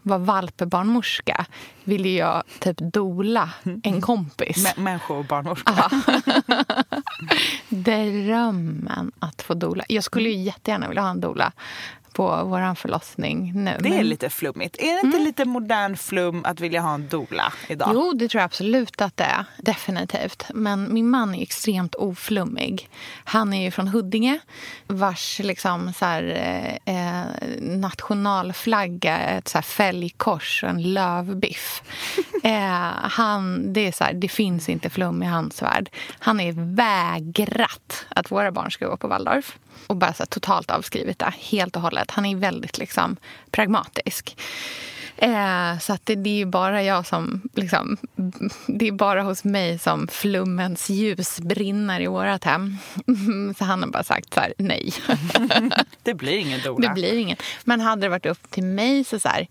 [0.02, 1.46] vara valpbarnmorska
[1.84, 3.50] vill ju jag typ dola
[3.84, 4.58] en kompis.
[4.76, 5.90] Mä- Människobarnmorska.
[7.70, 9.84] Drömmen att få dola.
[9.90, 11.52] Jag skulle ju jättegärna vilja ha en dola
[12.16, 13.78] på vår förlossning nu.
[13.80, 14.76] Det är men- lite flummigt.
[14.80, 17.90] Är det inte lite modern flum att vilja ha en dola idag?
[17.94, 19.46] Jo, det tror jag absolut att det är.
[19.58, 20.46] Definitivt.
[20.54, 22.90] Men min man är extremt oflummig.
[23.24, 24.40] Han är ju från Huddinge
[24.88, 26.24] vars liksom, så här,
[26.86, 27.26] eh, eh,
[27.60, 31.82] nationalflagga är ett så här, fälgkors och en lövbiff.
[32.44, 35.90] eh, han, det, är så här, det finns inte flum i hans värld.
[36.20, 39.58] Han är vägrat att våra barn ska gå på Waldorf.
[39.88, 42.12] Och bara så totalt avskrivit det, helt och hållet.
[42.12, 43.18] Han är väldigt liksom,
[43.52, 44.38] pragmatisk.
[45.18, 47.42] Eh, så att det, det är bara jag som...
[47.54, 47.98] Liksom,
[48.68, 52.78] det är bara hos mig som flummens ljus brinner i vårt hem.
[53.58, 54.94] Så han har bara sagt så här, nej.
[56.04, 56.88] Det blir ingen dola.
[56.88, 57.44] Det blir inget.
[57.64, 59.48] Men hade det varit upp till mig så så här,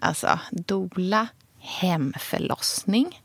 [0.00, 1.28] alltså dola,
[1.60, 3.20] hemförlossning.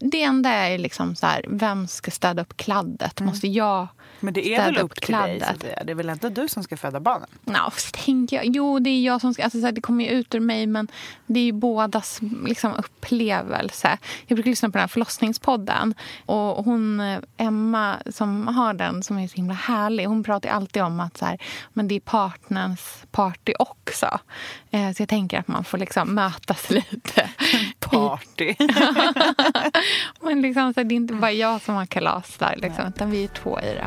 [0.00, 3.20] Det enda är liksom så här, vem ska städa upp kladdet?
[3.20, 3.88] Måste jag
[4.20, 5.38] Men det är väl upp till dig?
[5.38, 5.60] kladdet?
[5.60, 5.84] Sofia?
[5.84, 7.28] Det är väl inte du som ska föda barnen?
[7.76, 8.46] Så tänker jag.
[8.46, 9.44] Jo, det är jag som ska...
[9.44, 10.88] Alltså, så här, det kommer ju ut ur mig, men
[11.26, 13.98] det är ju bådas liksom, upplevelse.
[14.26, 15.94] Jag brukar lyssna på den här förlossningspodden.
[16.26, 17.02] Och hon,
[17.36, 21.24] Emma, som har den, som är så himla härlig, hon pratar alltid om att så
[21.24, 21.38] här,
[21.72, 24.18] men det är partners party också.
[24.70, 27.30] Eh, så jag tänker att man får liksom mötas lite
[27.78, 28.54] party.
[30.20, 33.24] Men liksom, så det är inte bara jag som har kalas där, liksom, utan vi
[33.24, 33.86] är två i det.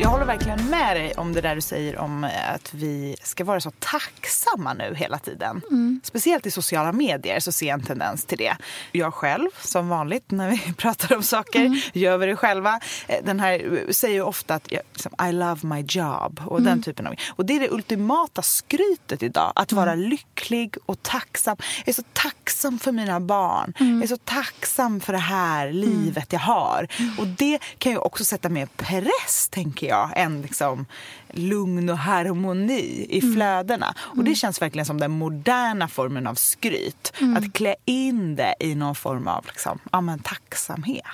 [0.00, 3.44] Jag håller verkligen med dig om det där du säger om eh, att vi ska
[3.44, 5.60] vara så tacksamma nu hela tiden.
[5.70, 6.00] Mm.
[6.04, 8.56] Speciellt i sociala medier så ser jag en tendens till det.
[8.92, 11.80] Jag själv, som vanligt när vi pratar om saker, mm.
[11.92, 12.80] gör vi det själva.
[13.06, 16.64] Eh, den här säger ofta att liksom, I love my job och mm.
[16.64, 19.52] den typen av Och det är det ultimata skrytet idag.
[19.54, 20.08] Att vara mm.
[20.08, 21.56] lycklig och tacksam.
[21.78, 23.74] Jag är så tacksam för mina barn.
[23.80, 23.94] Mm.
[23.94, 26.88] Jag är så tacksam för det här livet jag har.
[27.18, 30.86] Och det kan ju också sätta mer press, tänker jag jag, en liksom
[31.28, 33.34] lugn och harmoni i mm.
[33.34, 33.94] flödena.
[33.98, 34.34] Och det mm.
[34.34, 37.12] känns verkligen som den moderna formen av skryt.
[37.20, 37.36] Mm.
[37.36, 41.04] Att klä in det i någon form av liksom, ja, men tacksamhet.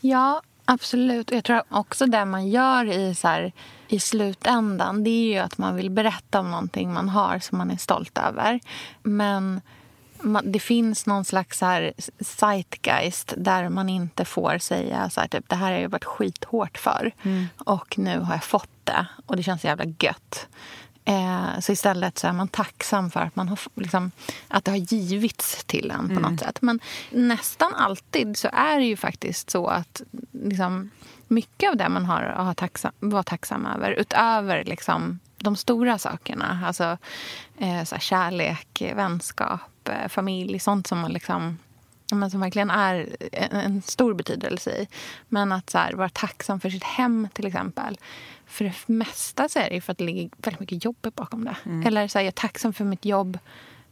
[0.00, 1.30] Ja, absolut.
[1.30, 3.52] Jag tror också det man gör i, så här,
[3.88, 7.70] i slutändan det är ju att man vill berätta om någonting man har som man
[7.70, 8.60] är stolt över.
[9.02, 9.60] Men
[10.44, 15.56] det finns någon slags här zeitgeist där man inte får säga så här, typ, det
[15.56, 17.46] här har jag jobbat skithårt för mm.
[17.58, 20.48] och nu har jag fått det och det känns jävla gött.
[21.04, 24.10] Eh, så istället så är man tacksam för att, man har, liksom,
[24.48, 26.22] att det har givits till en på mm.
[26.22, 26.62] något sätt.
[26.62, 26.80] Men
[27.10, 30.02] nästan alltid så är det ju faktiskt så att
[30.32, 30.90] liksom,
[31.28, 36.60] mycket av det man har att tacksam, vara tacksam över utöver liksom, de stora sakerna,
[36.66, 36.98] alltså
[37.58, 39.60] eh, så kärlek, vänskap
[40.08, 41.58] familj, sånt som man liksom
[42.12, 43.16] men som verkligen är
[43.50, 44.88] en stor betydelse i.
[45.28, 47.98] Men att så här, vara tacksam för sitt hem, till exempel.
[48.46, 51.56] För det mesta så är det för att det ligger väldigt mycket jobb bakom det.
[51.64, 51.86] Mm.
[51.86, 53.38] Eller så här, jag är tacksam för mitt jobb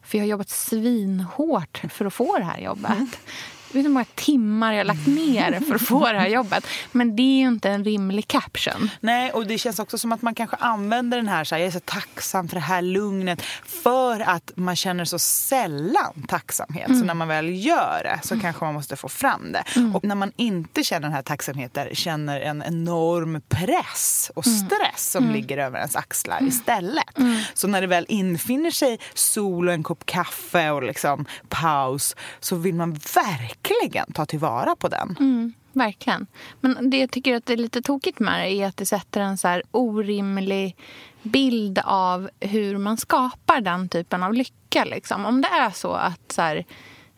[0.02, 2.90] för jag har jobbat svinhårt för att få det här jobbet.
[2.90, 3.08] Mm
[3.76, 6.66] vet hur många timmar jag har lagt ner för att få det här jobbet.
[6.92, 8.90] Men det är ju inte en rimlig caption.
[9.00, 11.68] Nej, och det känns också som att man kanske använder den här, så här jag
[11.68, 16.88] är så tacksam för det här lugnet, för att man känner så sällan tacksamhet.
[16.88, 17.00] Mm.
[17.00, 18.42] Så när man väl gör det så mm.
[18.42, 19.64] kanske man måste få fram det.
[19.76, 19.96] Mm.
[19.96, 24.58] Och när man inte känner den här tacksamheten, känner en enorm press och mm.
[24.58, 25.36] stress som mm.
[25.36, 26.48] ligger över ens axlar mm.
[26.48, 27.18] istället.
[27.54, 32.56] Så när det väl infinner sig sol och en kopp kaffe och liksom paus så
[32.56, 35.16] vill man verkligen verkligen ta tillvara på den.
[35.20, 36.26] Mm, verkligen.
[36.60, 39.20] Men det jag tycker att det är lite tokigt med det är att det sätter
[39.20, 40.76] en så orimlig
[41.22, 44.84] bild av hur man skapar den typen av lycka.
[44.84, 45.24] Liksom.
[45.26, 46.64] Om det är så att, så här,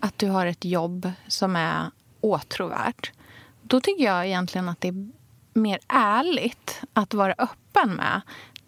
[0.00, 3.12] att du har ett jobb som är åtråvärt
[3.62, 5.10] då tycker jag egentligen att det är
[5.52, 8.20] mer ärligt att vara öppen med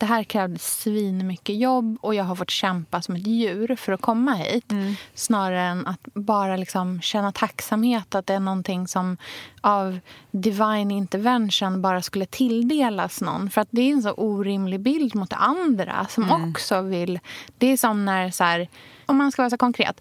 [0.03, 3.93] det här krävde svin mycket jobb och jag har fått kämpa som ett djur för
[3.93, 4.73] att komma hit.
[4.73, 4.95] Mm.
[5.15, 9.17] Snarare än att bara liksom känna tacksamhet att det är någonting som
[9.61, 9.99] av
[10.31, 13.51] divine intervention bara skulle tilldelas någon.
[13.51, 16.51] För att det är en så orimlig bild mot andra som mm.
[16.51, 17.21] också vill...
[17.59, 18.69] Det är som när, så här,
[19.07, 20.01] om man ska vara så konkret.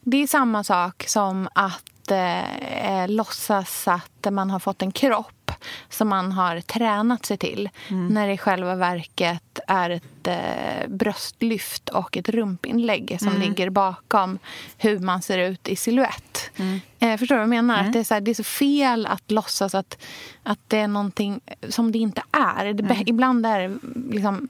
[0.00, 5.43] Det är samma sak som att eh, låtsas att man har fått en kropp
[5.88, 7.70] som man har tränat sig till.
[7.88, 8.06] Mm.
[8.06, 13.40] När det i själva verket är ett eh, bröstlyft och ett rumpinlägg som mm.
[13.40, 14.38] ligger bakom
[14.78, 16.50] hur man ser ut i siluett.
[16.56, 16.80] Mm.
[16.98, 17.74] Eh, förstår du vad jag menar?
[17.74, 17.92] Att mm.
[17.92, 19.98] det, är så här, det är så fel att låtsas att,
[20.42, 22.72] att det är någonting som det inte är.
[22.72, 23.02] Det, mm.
[23.06, 23.78] ibland är det
[24.10, 24.48] liksom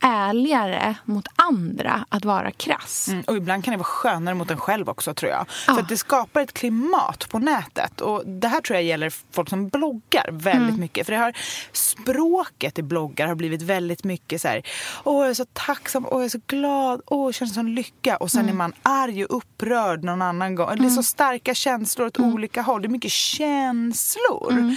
[0.00, 3.08] ärligare mot andra att vara krass.
[3.08, 5.46] Mm, och ibland kan det vara skönare mot en själv också tror jag.
[5.66, 5.74] Ja.
[5.74, 8.00] För att det skapar ett klimat på nätet.
[8.00, 10.80] Och det här tror jag gäller folk som bloggar väldigt mm.
[10.80, 11.06] mycket.
[11.06, 11.32] För det har,
[11.72, 14.62] språket i bloggar har blivit väldigt mycket så här,
[15.04, 18.16] åh jag är så tacksam, åh jag är så glad, åh jag känner sån lycka.
[18.16, 18.54] Och sen mm.
[18.54, 20.68] är man arg och upprörd någon annan gång.
[20.68, 21.02] Det är så mm.
[21.02, 22.34] starka känslor åt mm.
[22.34, 22.82] olika håll.
[22.82, 24.76] Det är mycket känslor.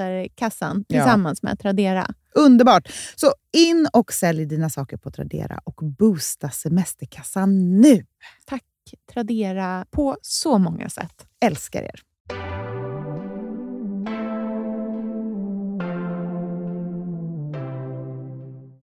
[0.01, 0.95] semesterkassan Ja.
[1.03, 2.07] tillsammans med Tradera.
[2.35, 2.87] Underbart!
[3.15, 8.05] Så in och sälj dina saker på Tradera och boosta semesterkassan nu.
[8.45, 8.63] Tack
[9.13, 11.25] Tradera på så många sätt.
[11.45, 12.01] Älskar er!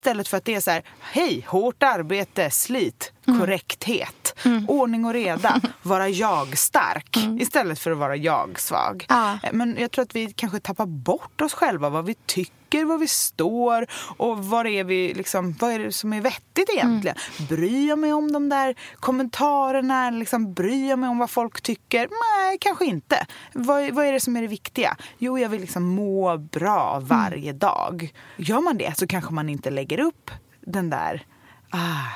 [0.02, 4.36] Istället för att det är så här, hej, hårt arbete, slit, korrekthet,
[4.68, 9.06] ordning och reda, vara jag-stark istället för att vara jag-svag.
[9.10, 9.34] Ja.
[9.44, 12.98] Eh, Men jag tror att vi kanske tappar bort oss själva, vad vi tycker, var
[12.98, 13.88] vi står
[14.18, 17.18] och vad är, vi, liksom, vad är det som är vettigt egentligen.
[17.50, 20.10] Bryr jag mig om de där kommentarerna?
[20.10, 22.00] Liksom, bryr jag mig om vad folk tycker?
[22.00, 23.26] Nej, kanske inte.
[23.54, 24.98] Vad, vad är det som är det viktiga?
[25.18, 28.14] Jo, jag vill liksom må bra varje dag.
[28.38, 30.32] Gör man det så kanske man inte lägger upp
[30.66, 31.26] den där
[31.70, 32.08] ah,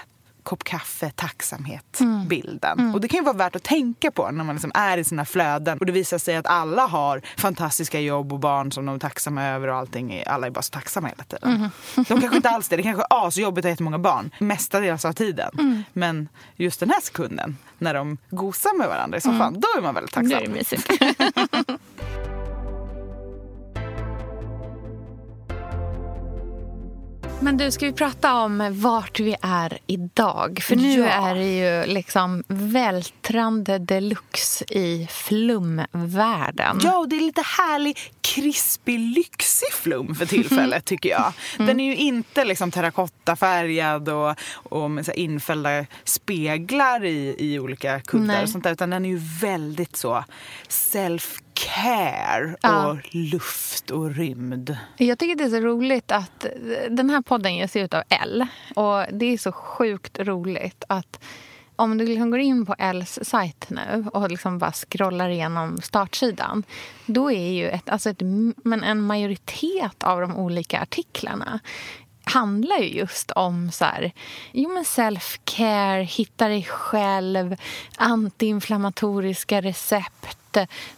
[0.43, 2.91] kopp kaffe, tacksamhet-bilden.
[2.93, 5.25] Och det kan ju vara värt att tänka på när man liksom är i sina
[5.25, 8.99] flöden och det visar sig att alla har fantastiska jobb och barn som de är
[8.99, 10.23] tacksamma över och allting.
[10.27, 11.69] Alla är bara så tacksamma hela tiden.
[11.95, 12.77] De kanske inte alls det.
[12.77, 15.83] Det kanske är asjobbigt att ha jättemånga barn mestadels av tiden.
[15.93, 19.95] Men just den här sekunden när de gosar med varandra i soffan, då är man
[19.95, 20.53] väldigt Det är tacksam.
[20.53, 20.87] mysigt.
[27.43, 30.59] Men du, ska vi prata om vart vi är idag?
[30.63, 31.05] För nu Ja.
[31.07, 36.79] är det ju liksom vältrande deluxe i flumvärlden.
[36.83, 41.33] Ja, och det är lite härlig, krispig, lyxig flum för tillfället tycker jag.
[41.57, 47.99] Den är ju inte liksom terrakottafärgad och, och med så infällda speglar i, i olika
[48.01, 48.71] kuddar och sånt där.
[48.71, 50.23] Utan den är ju väldigt så
[51.61, 52.87] self-care Ja.
[52.87, 54.77] och luft och rymd.
[54.97, 56.45] Jag tycker det är så roligt att
[56.89, 58.47] den här podden ges ut av L.
[58.75, 61.19] Och det är så sjukt roligt att
[61.75, 66.63] om du liksom går in på Ls sajt nu och liksom bara scrollar igenom startsidan
[67.05, 68.21] då är ju ett, alltså ett,
[68.63, 71.59] men en majoritet av de olika artiklarna
[72.23, 74.11] handlar ju just om så här,
[74.51, 77.55] jo men self-care, hitta dig själv,
[77.97, 80.40] antiinflammatoriska recept,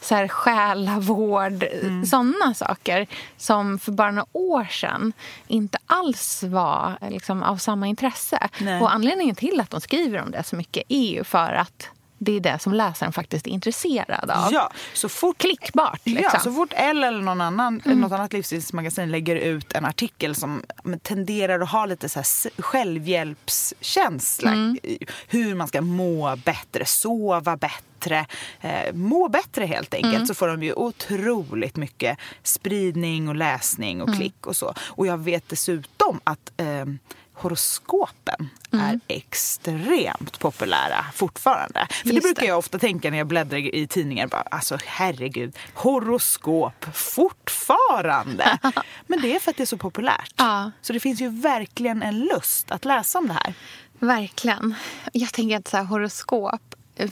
[0.02, 2.06] så här, själavård, Mm.
[2.06, 5.13] sådana saker som för bara några år sedan
[5.48, 8.50] inte alls var liksom, av samma intresse.
[8.58, 8.82] Nej.
[8.82, 11.89] Och anledningen till att de skriver om det så mycket är ju för att
[12.24, 14.54] det är det som läsaren faktiskt är intresserad av.
[14.54, 16.02] Ja, så fort Klickbart.
[16.04, 16.30] Liksom.
[16.34, 20.64] Ja, så fort L eller någon annan, något annat livsstilsmagasin lägger ut en artikel som
[21.02, 24.56] tenderar att ha lite så här självhjälpskänsla.
[24.84, 28.26] i Hur man ska må bättre, sova bättre,
[28.62, 30.28] eh, må bättre helt enkelt.
[30.28, 34.74] Så får de ju otroligt mycket spridning och läsning och klick och så.
[34.80, 36.86] Och jag vet dessutom att eh,
[37.34, 41.88] horoskopen är extremt populära fortfarande.
[41.89, 42.48] För det Just brukar det.
[42.48, 44.28] jag ofta tänka när jag bläddrar i tidningar.
[44.28, 48.58] Bara, alltså herregud, horoskop fortfarande.
[49.08, 50.34] Men det är för att det är så populärt.
[50.38, 50.72] Ja.
[50.82, 53.54] Så det finns ju verkligen en lust att läsa om det här.
[54.00, 54.76] Verkligen.
[55.13, 56.62] Jag tänker att så här, horoskop...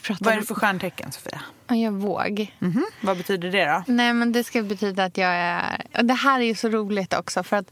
[0.01, 1.41] pratar Vad är det för stjärntecken Sofia?
[1.67, 2.55] Ja, Jag våg.
[2.59, 3.83] Mhm, Vad betyder det då?
[3.87, 5.85] Nej, men det ska betyda att jag är...
[5.97, 7.71] och Det här är ju så roligt också för att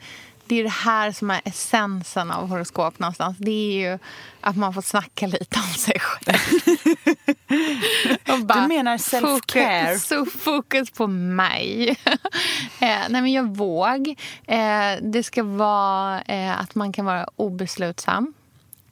[0.49, 3.37] det är det här som är essensen av horoskop någonstans.
[3.37, 3.99] Det är ju
[4.41, 6.37] att man får snacka lite om sig själv.
[8.45, 9.93] Bara Du menar self-care?
[9.93, 11.89] Fokus, så fokus på mig.
[12.79, 14.15] eh, nej, men jag våg.
[14.47, 18.33] Eh, det ska vara eh, att man kan vara obeslutsam.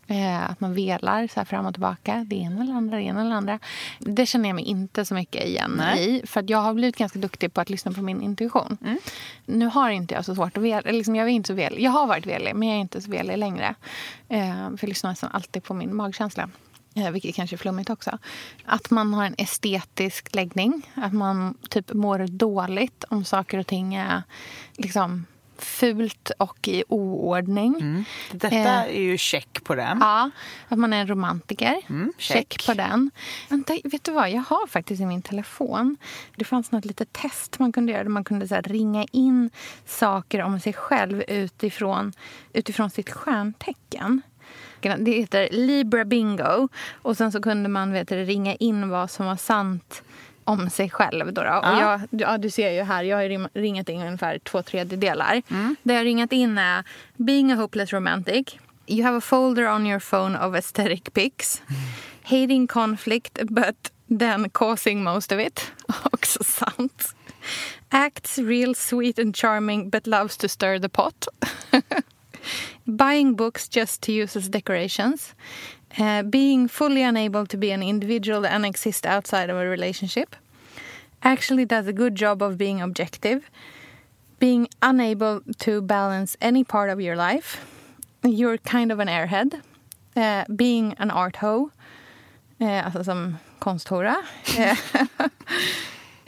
[0.08, 2.26] Eh, att man velar så fram och tillbaka.
[2.28, 3.60] Det ena eller andra, det ena eller andra.
[4.00, 6.22] Det känner jag mig inte så mycket igen Nej.
[6.24, 6.28] i.
[6.28, 8.78] För att jag har blivit ganska duktig på att lyssna på min intuition.
[9.46, 10.92] Nu har inte jag så svårt att vela.
[10.92, 11.76] Liksom, jag, är inte så vel.
[11.84, 13.76] jag har varit velig, men jag är inte så velig längre.
[14.30, 16.50] Eh, för jag lyssnar nästan alltid på min magkänsla.
[16.96, 18.18] Eh, vilket kanske är flummigt också.
[18.66, 20.92] Att man har en estetisk läggning.
[20.96, 24.24] Att man typ mår dåligt om saker och ting är
[24.78, 25.26] liksom
[25.64, 28.06] fult och i oordning.
[28.32, 28.68] Detta Eh.
[28.68, 29.98] är ju check på den.
[30.02, 30.30] Ja,
[30.68, 31.76] att man är en romantiker.
[31.90, 32.36] Mm, check.
[32.54, 32.66] check.
[32.66, 33.12] på den.
[33.50, 34.30] Vänta, vet du vad?
[34.30, 35.98] Jag har faktiskt i min telefon...
[36.36, 38.04] Det fanns något litet test man kunde göra.
[38.04, 39.50] Där man kunde så ringa in
[39.86, 42.14] saker om sig själv utifrån,
[42.54, 44.22] utifrån sitt stjärntecken.
[45.00, 46.68] Det heter Libra Bingo.
[46.92, 50.04] Och sen så kunde man vet du, ringa in vad som var sant
[50.48, 51.34] om sig själv.
[51.34, 51.50] Då, då.
[51.50, 55.42] Och jag, ja, du ser ju här, jag har ringat in ungefär två tredjedelar.
[55.84, 56.84] Det jag har ringat in är
[57.16, 58.58] Being a hopeless romantic.
[58.88, 61.62] You have a folder on your phone of aesthetic pics.
[62.24, 65.72] Hating conflict but then causing most of it.
[66.12, 67.16] Också sant.
[67.90, 71.28] Acts real sweet and charming but loves to stir the pot.
[72.86, 75.36] Buying books just to use as decorations.
[76.00, 80.36] Uh, being fully unable to be an individual and exist outside of a relationship.
[81.24, 83.50] Actually does a good job of being objective.
[84.40, 87.66] Being unable to balance any part of your life.
[88.24, 89.62] You're kind of an airhead.
[90.16, 91.72] Uh, being an art hoe.
[92.60, 94.16] Uh, alltså som konsthora.
[94.58, 94.76] Eh,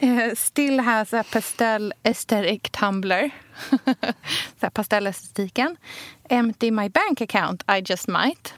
[0.00, 3.30] eh, still has a pastel aesthetic tumbler.
[4.60, 5.76] Här Pastellestetiken.
[6.30, 8.54] Empty my bank account, I just might.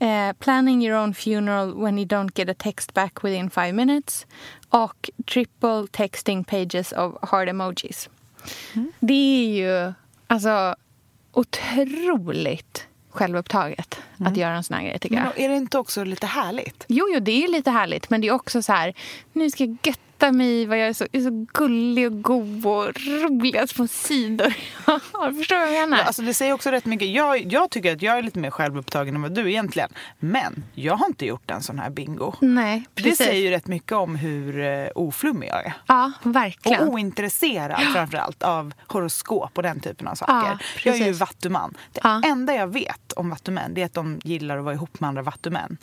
[0.00, 4.26] Eh, planning your own funeral when you don't get a text back within five minutes.
[4.72, 8.08] Och triple texting pages of hard emojis.
[9.00, 9.92] Det är ju
[10.26, 10.76] alltså
[11.32, 15.24] otroligt självupptaget att göra en sån här grej tycker jag.
[15.24, 16.84] Men är det inte också lite härligt?
[16.88, 18.10] Jo, jo, det är lite härligt.
[18.10, 18.94] Men det är också så här,
[19.32, 19.76] nu ska jag
[20.22, 23.86] götta mig i vad jag är så, är så gullig och god och roliga små
[23.86, 24.50] sidor.
[25.38, 26.04] Förstår du vad jag menar?
[26.04, 27.08] Alltså det säger också rätt mycket.
[27.08, 29.88] Jag, jag tycker att jag är lite mer självupptagen än vad du egentligen.
[30.18, 32.34] Men jag har inte gjort en sån här bingo.
[32.40, 33.26] Nej, Det precis.
[33.26, 35.72] säger ju rätt mycket om hur uh, oflummig jag är.
[35.86, 36.88] Ja, Och verkligen.
[36.88, 40.32] ointresserad framförallt av horoskop och den typen av saker.
[40.34, 41.74] Ja, jag är ju vattuman.
[41.92, 42.22] Det Ja.
[42.24, 45.22] enda jag vet om vattumän det är att de gillar att vara ihop med andra
[45.22, 45.76] vattumän.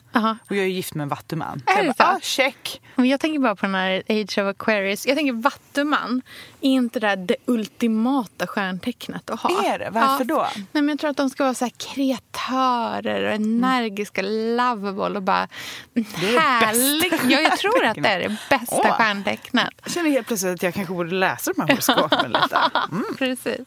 [0.48, 1.62] Och jag är gift med en vattuman.
[1.66, 2.82] Är jag det bara, ah, check.
[2.94, 5.06] Men jag tänker bara på den här Age of Aquarius.
[5.06, 6.22] Jag tänker Vattuman
[6.60, 9.64] är inte det, där det ultimata stjärntecknet att ha.
[9.64, 9.90] Är det?
[9.90, 10.46] Varför då?
[10.54, 15.22] Nej, men jag tror att de ska vara så här kreatörer och energiska, lovable och
[15.22, 15.48] bara
[15.94, 17.10] är det härligt.
[17.10, 18.96] bästa Ja, jag tror att det är det bästa Åh.
[18.96, 19.70] stjärntecknet.
[19.84, 22.58] Jag känner helt plötsligt att jag kanske borde läsa de här horoskopen lite.
[22.90, 23.04] Mm.
[23.18, 23.66] Precis.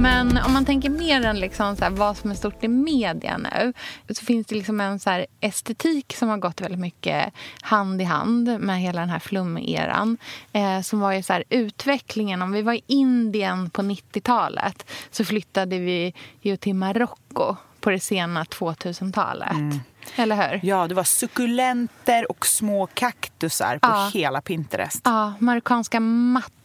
[0.00, 3.36] Men om man tänker mer än liksom så här vad som är stort i media
[3.38, 3.72] nu
[4.14, 7.32] så finns det liksom en så estetik som har gått väldigt mycket
[7.62, 10.16] hand i hand med hela den här flumeran.
[10.52, 12.42] Eh, som var ju så här utvecklingen.
[12.42, 18.00] Om vi var i Indien på 90-talet så flyttade vi ju till Marocko på det
[18.00, 19.80] sena 2000-talet.
[20.16, 20.60] Eller hur?
[20.62, 24.10] Ja, det var sukulenter och små kaktusar på Ja.
[24.14, 25.00] hela Pinterest.
[25.04, 26.59] Ja, marockanska mattor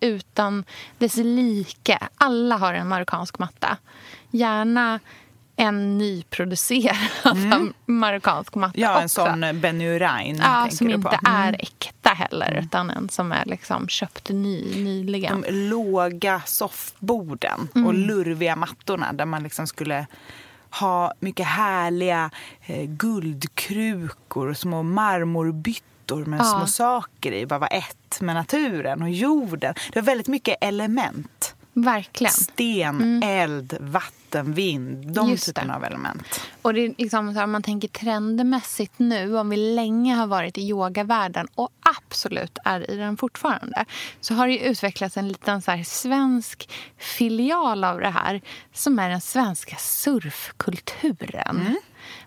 [0.00, 0.64] utan
[0.98, 1.98] dess like.
[2.16, 3.76] Alla har en marockansk matta.
[4.30, 5.00] Gärna
[5.58, 6.96] en nyproducerad
[7.86, 9.24] marockansk matta Ja, en också.
[9.24, 11.08] sån Benny Urain Ja, som inte.
[11.26, 11.32] Mm.
[11.34, 15.40] är äkta heller, utan en som är liksom köpt ny nyligen.
[15.42, 17.86] De låga soffborden Mm.
[17.86, 20.06] och lurviga mattorna där man liksom skulle
[20.70, 22.30] ha mycket härliga
[22.66, 26.44] eh, guldkrukor och små marmorbyttor med Ja.
[26.44, 27.46] små saker i.
[27.46, 29.74] Bara var ett med naturen och jorden.
[29.92, 31.52] Det var väldigt mycket element.
[31.72, 32.32] Verkligen.
[32.32, 35.12] Sten, eld, vatten, vind.
[35.12, 35.30] De Mm.
[35.30, 35.52] Just det.
[35.52, 36.40] typerna av element.
[36.62, 40.26] Och det är liksom så här, om man tänker trendmässigt nu, om vi länge har
[40.26, 43.84] varit i yogavärlden och absolut är i den fortfarande,
[44.20, 48.40] så har det utvecklats en liten så svensk filial av det här
[48.72, 51.60] som är den svenska surfkulturen.
[51.60, 51.76] Mm.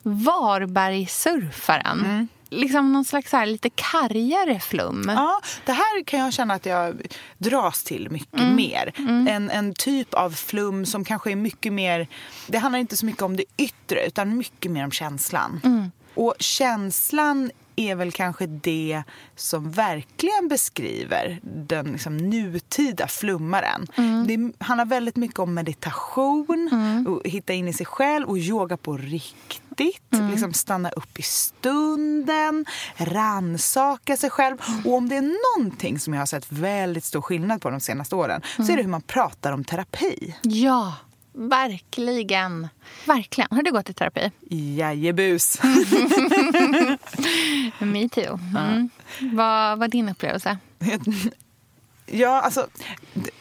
[0.04, 2.28] Varbergssurfaren.
[2.52, 5.04] Liksom någon slags här lite kargare flum.
[5.08, 7.02] Ja, det här kan jag känna att jag
[7.38, 8.56] dras till mycket Mm.
[8.56, 8.94] mer.
[9.30, 12.08] En, en typ av flum som kanske är mycket mer...
[12.48, 15.62] Det handlar inte så mycket om det yttre utan mycket mer om känslan.
[15.64, 15.92] Mm.
[16.14, 19.04] Och känslan är väl kanske det
[19.36, 23.88] som verkligen beskriver den liksom nutida flummaren.
[23.96, 24.28] Mm.
[24.28, 26.70] Det handlar väldigt mycket om meditation,
[27.08, 30.04] och hitta in i sig själv och yoga på riktigt.
[30.32, 32.66] Liksom stanna upp i stunden,
[32.96, 34.58] ransaka sig själv.
[34.86, 38.16] Och om det är någonting som jag har sett väldigt stor skillnad på de senaste
[38.16, 40.36] åren så är det hur man pratar om terapi.
[40.42, 40.94] Ja,
[41.40, 42.68] verkligen.
[43.06, 43.48] Verkligen.
[43.52, 44.32] Har du gått i terapi?
[44.50, 45.62] Jajebus!
[47.80, 48.40] Me too.
[48.58, 48.90] Mm.
[49.20, 50.58] Vad var din upplevelse?
[52.06, 52.68] Ja, alltså,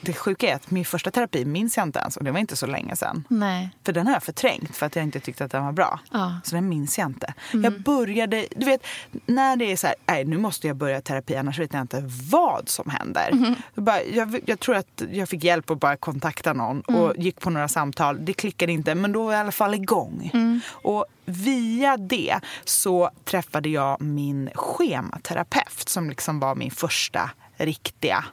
[0.09, 2.56] det, sjuka är att min första terapi minns jag inte ens och det var inte
[2.56, 3.24] så länge sedan.
[3.28, 3.70] Nej.
[3.84, 6.00] För den har jag förträngt för att jag inte tyckte att den var bra.
[6.12, 6.40] Ja.
[6.44, 7.34] Så den minns jag inte.
[7.52, 8.86] Jag började, du vet,
[9.26, 12.02] när det är så här, nej nu måste jag börja terapi annars vet jag inte
[12.30, 13.56] vad som händer.
[13.74, 17.40] Jag, bara, jag, jag tror att jag fick hjälp att bara kontakta någon och gick
[17.40, 18.24] på några samtal.
[18.24, 20.30] Det klickade inte men då var jag i alla fall igång.
[20.70, 28.24] Och via det så träffade jag min schematerapeut som liksom var min första riktiga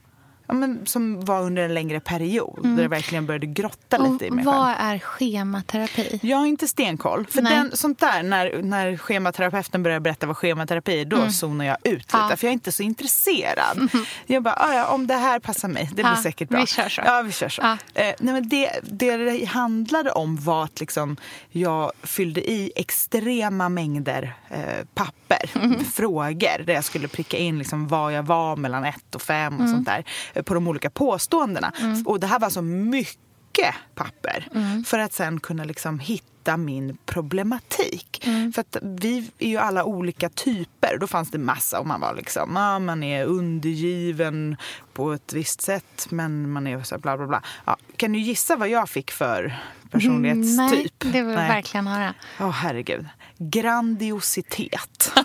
[0.48, 2.60] ja, men, som var under en längre period.
[2.76, 4.58] Där jag verkligen började grotta lite i mig själv.
[4.58, 6.20] vad är schematerapi?
[6.24, 7.26] Jag har inte stenkoll.
[7.30, 7.56] För Nej.
[7.56, 11.94] den, sånt där, när, när schematerapeuten börjar berätta vad schematerapi är, då zonar jag ut
[11.98, 12.18] lite.
[12.18, 12.36] Ja.
[12.38, 13.90] För jag är inte så intresserad.
[14.26, 16.60] Jag bara, "Ah, ja, om det här passar mig, det blir Ja, säkert bra.
[16.60, 17.02] vi kör så.
[17.06, 17.62] Ja, vi kör så.
[17.62, 17.78] Ja.
[17.94, 21.18] Eh, nej, men det, det det handlade om var att liksom,
[21.50, 25.50] jag fyllde i extrema mängder eh, papper,
[25.94, 29.70] frågor, där jag skulle pricka in liksom, vad jag var mellan ett och fem och
[29.70, 30.04] sånt där,
[30.44, 31.74] på de olika påståendena.
[32.06, 34.48] Och det här var så mycket papper
[34.86, 38.24] för att sen kunna liksom hitta min problematik.
[38.56, 40.98] För att vi är ju alla olika typer.
[41.00, 44.58] Då fanns det massa och man var liksom, ja, man är undergiven
[44.94, 47.44] på ett visst sätt men man är så bla bla bla.
[47.66, 49.60] Ja, kan du gissa vad jag fick för
[49.92, 51.04] personlighetstyp?
[51.04, 51.50] Nej, det vill jag Nej.
[51.50, 52.14] verkligen höra.
[52.40, 53.06] Åh herregud.
[53.38, 55.12] Grandiositet.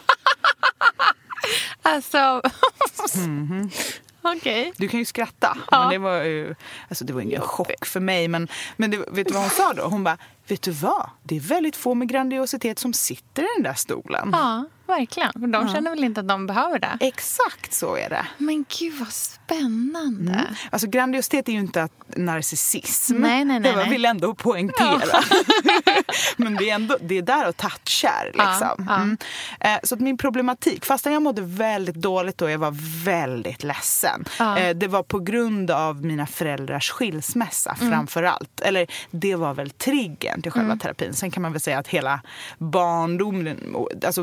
[1.82, 2.42] Alltså...
[4.22, 4.72] Okej.
[4.76, 6.54] Du kan ju skratta, men det var ju
[6.88, 8.28] alltså det var ingen chock för mig.
[8.28, 9.82] Men, men det, vet du vad hon sa då?
[9.82, 10.18] Hon bara,
[10.48, 11.10] vet du vad?
[11.22, 14.30] Det är väldigt få med grandiositet som sitter i den där stolen.
[14.32, 15.32] Ja, verkligen.
[15.32, 16.96] För de känner väl inte att de behöver det.
[17.00, 18.26] Exakt så är det.
[18.38, 20.44] Men gud vad spännande.
[20.70, 23.14] Alltså grandiositet är ju inte att narcissism.
[23.16, 23.90] Nej, nej, nej, det nej.
[23.90, 25.20] vill jag ändå poängtera.
[26.36, 28.24] Men det är, ändå, det är där och touchar.
[28.26, 28.44] Liksom.
[28.60, 28.94] Ja, ja.
[28.96, 29.16] Mm.
[29.60, 34.24] Eh, Så att min problematik, fastän jag mådde väldigt dåligt då, jag var väldigt ledsen.
[34.38, 34.58] Ja.
[34.58, 37.92] Eh, Det var på grund av mina föräldrars skilsmässa Mm.
[37.92, 38.60] framför allt.
[38.60, 41.14] Eller det var väl triggern till själva terapin.
[41.14, 42.20] Sen kan man väl säga att hela
[42.58, 43.76] barndomen,
[44.06, 44.22] alltså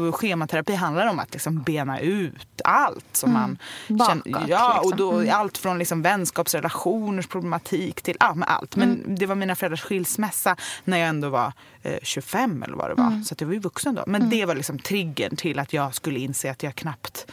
[0.58, 5.26] schematerapi handlar om att liksom bena ut allt som man Bakåt, Ja, och liksom.
[5.26, 8.76] då allt från liksom vänskapsrelationers problematik till ja, med allt.
[8.76, 9.16] Men Mm.
[9.16, 11.54] det var mina föräldrars skilsmässa när jag ändå var
[11.84, 13.08] eh, 25 eller vad det var.
[13.08, 13.24] Mm.
[13.24, 14.04] Så att jag var ju vuxen då.
[14.08, 17.32] Men det var liksom triggern till att jag skulle inse att jag knappt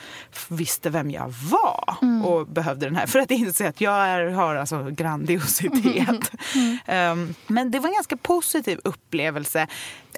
[0.49, 1.97] visste vem jag var.
[2.03, 2.25] Mm.
[2.25, 6.31] Och behövde den här för att inse att jag är, har alltså grandiositet.
[6.55, 6.79] Mm.
[6.87, 9.66] Ehm, men det var en ganska positiv upplevelse.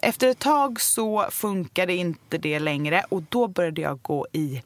[0.02, 4.62] Efter ett tag så funkade inte det längre och då började jag gå i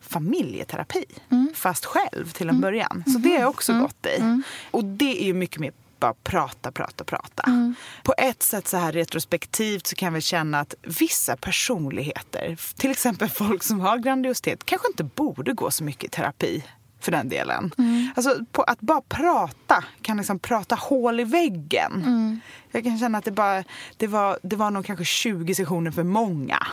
[0.00, 1.04] familjeterapi.
[1.30, 1.52] Mm.
[1.54, 3.04] Fast själv till en början.
[3.06, 4.20] Så det har jag också gått i.
[4.20, 4.42] Mm.
[4.70, 7.42] Och det är ju mycket mer bara prata, prata, prata.
[7.46, 7.74] Mm.
[8.02, 13.28] På ett sätt så här retrospektivt så kan vi känna att vissa personligheter, till exempel
[13.42, 16.64] folk som har grandiositet, kanske inte borde gå så mycket i terapi
[17.04, 17.72] för den delen.
[17.78, 18.08] Mm.
[18.16, 21.92] Alltså på att bara prata kan liksom prata hål i väggen.
[21.92, 22.40] Mm.
[22.70, 23.64] Jag kan känna att det, bara,
[23.96, 26.66] det, var, det var nog kanske 20 sessioner för många.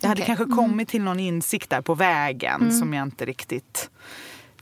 [0.00, 0.36] Jag hade okej.
[0.36, 3.90] kanske kommit till någon insikt där på vägen som jag inte riktigt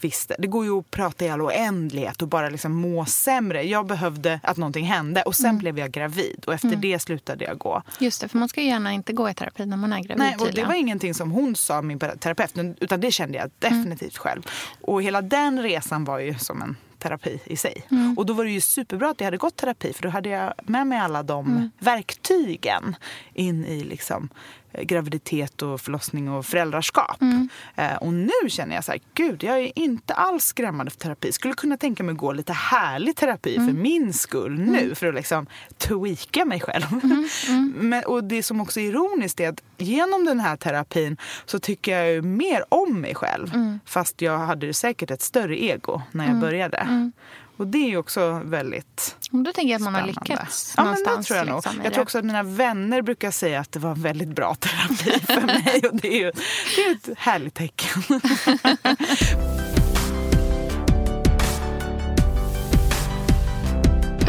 [0.05, 0.36] visste.
[0.38, 3.62] Det går ju att prata i all oändlighet och bara liksom må sämre.
[3.62, 7.59] Jag behövde att någonting hände och sen blev jag gravid och efter det slutade jag
[7.59, 7.82] gå.
[8.01, 10.18] Just det, för man ska ju gärna inte gå i terapi när man är gravid
[10.18, 14.16] Nej, och det var ingenting som hon sa, min terapeut, utan det kände jag definitivt
[14.16, 14.42] själv.
[14.80, 17.82] Och hela den resan var ju som en terapi i sig.
[18.16, 20.55] Och då var det ju superbra att jag hade gått terapi för då hade jag
[20.62, 22.97] med mig alla de verktygen
[23.34, 24.28] in i liksom
[24.82, 27.22] graviditet och förlossning och föräldraskap.
[27.76, 31.32] Eh, och nu känner jag så här, gud jag är inte alls skrämmande för terapi.
[31.32, 35.14] Skulle kunna tänka mig att gå lite härlig terapi för min skull nu för att
[35.14, 35.46] liksom
[35.78, 36.84] tweaka mig själv.
[37.74, 41.16] Men, och det som också är ironiskt är att genom den här terapin
[41.46, 43.78] så tycker jag ju mer om mig själv.
[43.84, 47.10] Fast jag hade säkert ett större ego när jag började.
[47.57, 50.84] Och det är ju också väldigt Men Då tänker jag att man har lyckats Ja,
[50.84, 51.57] men det tror jag nog.
[51.57, 54.54] liksom, Jag tror också att mina vänner brukar säga att det var en väldigt bra
[54.54, 55.82] terapi för mig.
[55.90, 56.32] Och det är ju
[56.76, 58.02] det är ett härligt tecken.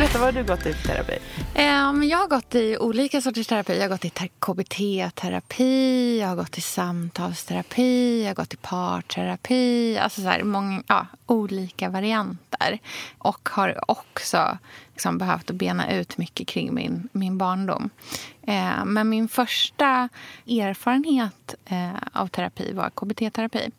[0.07, 1.17] Berätta, vad har du gått i för terapi?
[1.55, 3.75] Um, jag har gått i olika sorters terapi.
[3.75, 8.57] Jag har gått i ter- KBT-terapi, jag har gått i samtalsterapi, jag har gått i
[8.57, 9.97] parterapi.
[9.97, 12.79] Alltså så här, många, ja, olika varianter.
[13.17, 14.57] Och har också
[14.93, 17.89] liksom, behövt att bena ut mycket kring min, min barndom.
[18.41, 20.09] Eh, men min första
[20.47, 23.71] erfarenhet eh, av terapi var KBT-terapi.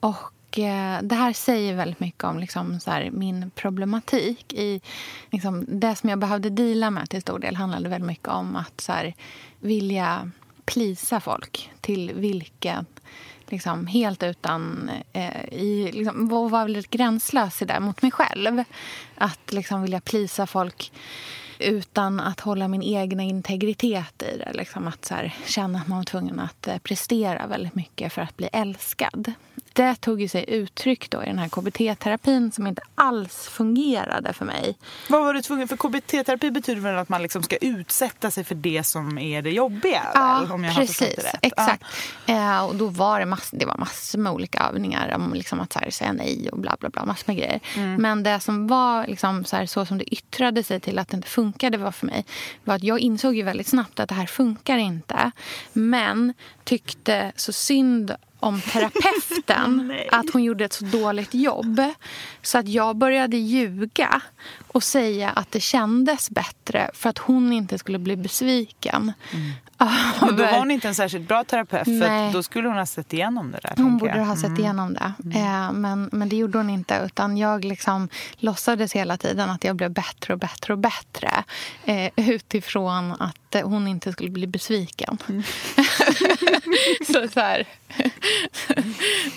[0.00, 4.52] Och Eh, det här säger väldigt mycket om liksom, så här, min problematik.
[4.52, 4.80] I,
[5.30, 8.80] liksom, det som jag behövde deala med till stor del handlade väldigt mycket om att
[8.80, 9.14] så här,
[9.60, 10.30] vilja
[10.64, 12.86] plisa folk till vilken
[13.48, 14.90] liksom, helt utan...
[15.12, 18.64] Eh, i, liksom, var väldigt gränslös i det mot mig själv.
[19.14, 20.92] Att liksom, vilja plisa folk
[21.58, 24.52] utan att hålla min egna integritet i det.
[24.54, 28.22] Liksom att så här, känna att man var tvungen att eh, prestera väldigt mycket för
[28.22, 29.32] att bli älskad
[29.72, 34.44] det tog ju sig uttryck då i den här KBT-terapin som inte alls fungerade för
[34.44, 34.78] mig.
[35.08, 38.54] Vad var du tvungen För KBT-terapi betyder väl att man liksom ska utsätta sig för
[38.54, 40.02] det som är det jobbiga?
[40.14, 41.00] Ja, väl, om jag precis.
[41.00, 41.38] Har det rätt.
[41.42, 41.84] Exakt.
[42.26, 42.34] Ja.
[42.34, 45.72] Eh, och då var det, mass, det var massor med olika övningar om liksom att
[45.72, 47.60] så här, säga nej och bla bla bla, massor med grejer.
[47.76, 48.02] Mm.
[48.02, 51.16] Men det som var liksom så, här, så som det yttrade sig till att det
[51.16, 52.24] inte funkade var för mig
[52.64, 55.30] var att jag insåg ju väldigt snabbt att det här funkar inte.
[55.72, 61.82] Men tyckte så synd om terapeuten att hon gjorde ett så dåligt jobb.
[62.42, 64.22] Så att jag började ljuga
[64.72, 69.12] och säga att det kändes bättre för att hon inte skulle bli besviken.
[69.32, 69.52] Mm.
[70.20, 73.12] Men då var hon inte en särskilt bra terapeut för då skulle hon ha sett
[73.12, 73.72] igenom det där.
[73.76, 74.24] Hon borde jag.
[74.24, 74.60] ha sett mm.
[74.60, 75.12] igenom det.
[75.24, 75.36] Mm.
[75.36, 77.02] Eh, men, men det gjorde hon inte.
[77.06, 81.44] Utan jag liksom låtsades hela tiden att jag blev bättre och bättre och bättre.
[81.84, 85.18] Eh, utifrån att hon inte skulle bli besviken.
[85.28, 85.42] Mm.
[87.06, 87.66] så, så här,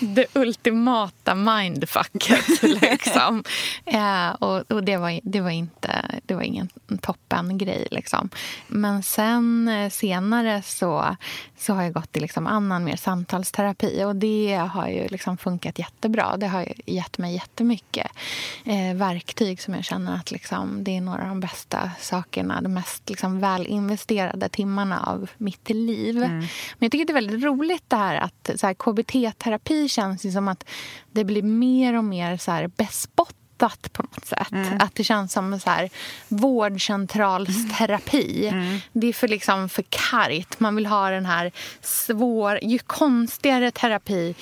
[0.00, 2.62] det ultimata mindfucket.
[2.62, 3.44] Liksom.
[3.84, 6.68] Eh, och, och det, var, det, var inte, det var ingen
[7.00, 7.86] toppen-grej.
[7.90, 8.30] Liksom.
[8.66, 11.16] Men sen eh, senare så,
[11.58, 14.04] så har jag gått till liksom annan mer samtalsterapi.
[14.04, 16.36] Och det har ju liksom funkat jättebra.
[16.36, 18.06] Det har gett mig jättemycket
[18.64, 22.60] eh, verktyg som jag känner att liksom, det är några av de bästa sakerna.
[22.60, 26.16] De mest liksom, välinvesterade timmarna av mitt liv.
[26.16, 26.38] Mm.
[26.38, 26.48] Men
[26.78, 30.64] jag tycker det är väldigt roligt det här att KBT-terapi känns ju som att
[31.12, 33.33] det blir mer och mer så här bespott
[33.92, 34.52] på något sätt.
[34.52, 34.80] Mm.
[34.80, 35.90] Att det känns som så här,
[36.28, 38.48] vårdcentralsterapi.
[38.48, 38.78] Mm.
[38.92, 40.60] Det är för, liksom, för kargt.
[40.60, 42.58] Man vill ha den här svår...
[42.62, 44.34] Ju konstigare terapi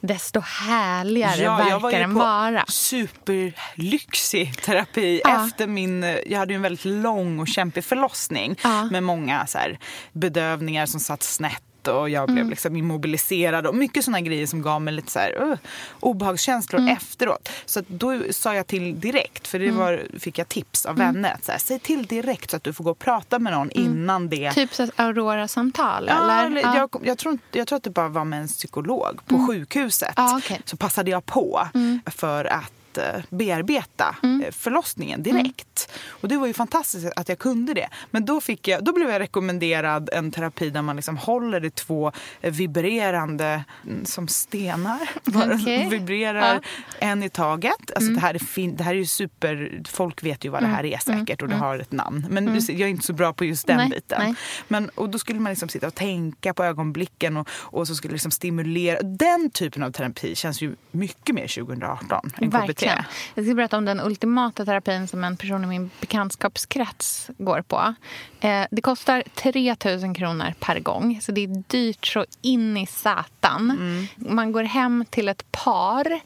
[0.00, 2.50] desto härligare ja, verkar den vara.
[2.50, 5.46] Jag var superlyxig terapi ja.
[5.46, 6.02] efter min...
[6.26, 8.84] Jag hade ju en väldigt lång och kämpig förlossning ja.
[8.84, 9.78] med många så här,
[10.12, 12.50] bedövningar som satt snett och jag blev mm.
[12.50, 15.56] liksom immobiliserad och mycket såna grejer som gav mig lite så här, uh,
[16.00, 16.96] obehagskänslor mm.
[16.96, 17.48] efteråt.
[17.66, 19.78] Så då sa jag till direkt, för det mm.
[19.78, 21.14] var, fick jag tips av mm.
[21.14, 21.34] vänner.
[21.34, 23.70] Att så här, Säg till direkt så att du får gå och prata med någon
[23.70, 23.84] mm.
[23.84, 24.52] innan det.
[24.52, 26.04] Typ så Aurora-samtal?
[26.08, 26.60] Ja, eller?
[26.60, 30.12] Jag, jag, tror, jag tror att det bara var med en psykolog på sjukhuset.
[30.16, 30.58] Ah, okay.
[30.64, 31.68] Så passade jag på
[32.06, 34.42] för att Eh, bearbeta mm.
[34.42, 35.88] Eh, förlossningen direkt.
[35.88, 36.18] Mm.
[36.20, 37.88] Och det var ju fantastiskt att jag kunde det.
[38.10, 41.70] Men då, fick jag, då blev jag rekommenderad en terapi där man liksom håller i
[41.70, 45.88] två vibrerande, mm, som stenar, okay.
[45.88, 47.06] vibrerar ja.
[47.06, 47.72] en i taget.
[47.94, 48.14] Alltså mm.
[48.14, 50.84] det, här är fin, det här är ju super, folk vet ju vad det här
[50.84, 51.20] är mm.
[51.20, 51.66] säkert och det mm.
[51.66, 52.26] har ett namn.
[52.30, 52.60] Men mm.
[52.68, 54.18] jag är inte så bra på just den nej, biten.
[54.22, 54.34] Nej.
[54.68, 58.12] Men, och då skulle man liksom sitta och tänka på ögonblicken och, och så skulle
[58.12, 59.02] liksom stimulera.
[59.02, 63.04] Den typen av terapi känns ju mycket mer 2018 än KBT verkligen.
[63.34, 67.94] Jag ska berätta om den ultimata terapin som en person i min bekantskapskrets går på.
[68.40, 72.86] Eh, det kostar 3 000 kronor per gång, så det är dyrt så in i
[72.86, 73.70] satan.
[73.70, 74.06] Mm.
[74.16, 76.20] Man går hem till ett par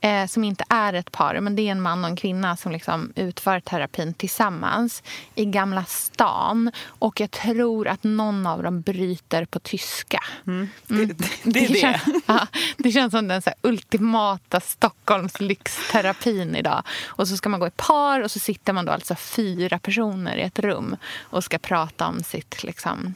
[0.00, 2.72] eh, som inte är ett par, men det är en man och en kvinna som
[2.72, 5.02] liksom utför terapin tillsammans
[5.34, 6.70] i Gamla stan.
[6.86, 10.22] Och jag tror att någon av dem bryter på tyska.
[10.46, 10.68] Mm.
[10.90, 11.08] Mm.
[11.08, 11.78] Det, det, det, är det.
[11.78, 12.46] Känns, ja,
[12.76, 16.82] det känns som den så ultimata Stockholms lyxterapin idag.
[17.06, 20.36] Och så ska man gå i par och så sitter man då alltså fyra personer
[20.36, 23.14] i ett rum och ska prata om sitt, liksom,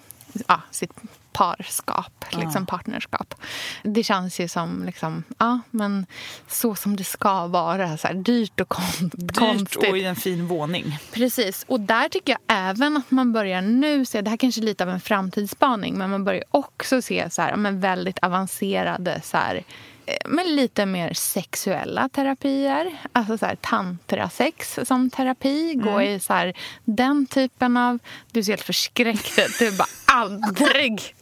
[0.49, 0.93] ja, sitt
[1.33, 3.35] parskap, liksom partnerskap.
[3.83, 6.07] Det känns ju som liksom, ja, men
[6.49, 7.97] så som det ska vara.
[7.97, 9.91] Så här, dyrt och kon dyrt konstigt.
[9.91, 10.99] och i en fin våning.
[11.13, 11.65] Precis.
[11.69, 14.85] Och där tycker jag även att man börjar nu se, det här kanske är lite
[14.85, 19.63] av en framtidsspaning, men man börjar också se så här, men väldigt avancerade så här,
[20.25, 22.99] men lite mer sexuella terapier.
[23.13, 25.75] Alltså så här, tantrasex som terapi.
[25.75, 26.03] Gå mm.
[26.03, 27.99] i så här, den typen av...
[28.33, 29.59] Du ser helt förskräckt ut.
[29.59, 31.15] Du bara, aldrig!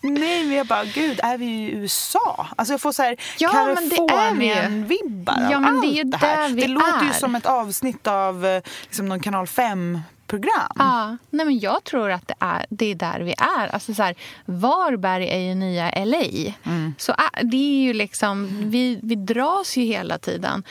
[0.00, 2.46] Nej, men jag bara, gud, är vi i USA?
[2.56, 6.48] Alltså jag får så här ja, Kalifornien-vibbar ja, men det är ju det här.
[6.48, 10.72] Vi det låter ju som ett avsnitt av eh, liksom, någon kanal 5 program.
[10.76, 13.68] Ja, nej men jag tror att det är, det är där vi är.
[13.68, 14.14] Alltså så här,
[14.44, 16.52] Varberg är ju nya LA.
[16.62, 16.94] Mm.
[16.98, 20.64] Så äh, det är ju liksom, vi, vi dras ju hela tiden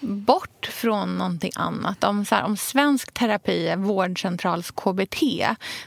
[0.00, 2.04] bort från någonting annat.
[2.04, 5.22] Om, så här, om svensk terapi är vårdcentrals KBT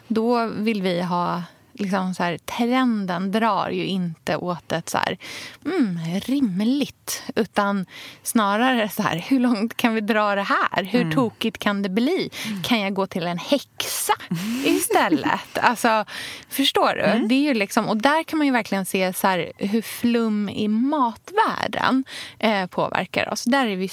[0.08, 1.44] då vill vi ha
[1.80, 5.18] liksom så här, trenden drar ju inte åt ett så här,
[5.66, 7.24] mm, rimligt.
[7.36, 7.86] Utan
[8.24, 10.84] snarare så här, hur långt kan vi dra det här?
[10.84, 11.16] Hur mm.
[11.16, 12.30] tokigt kan det bli?
[12.48, 12.64] Mm.
[12.64, 14.14] Kan jag gå till en häxa
[14.66, 15.58] istället?
[15.58, 16.06] alltså,
[16.50, 17.02] förstår du?
[17.02, 17.28] Mm.
[17.28, 20.50] Det är ju liksom, och där kan man ju verkligen se så här, hur flum
[20.50, 22.04] i matvärlden
[22.40, 23.44] eh, påverkar oss.
[23.44, 23.88] Där är vi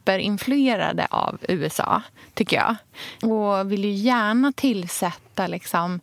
[0.00, 2.02] superinfluerade av USA,
[2.34, 2.76] tycker jag.
[3.30, 6.00] Och vill ju gärna tillsätta liksom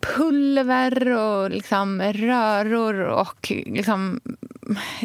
[0.00, 4.20] pulver och liksom röror och liksom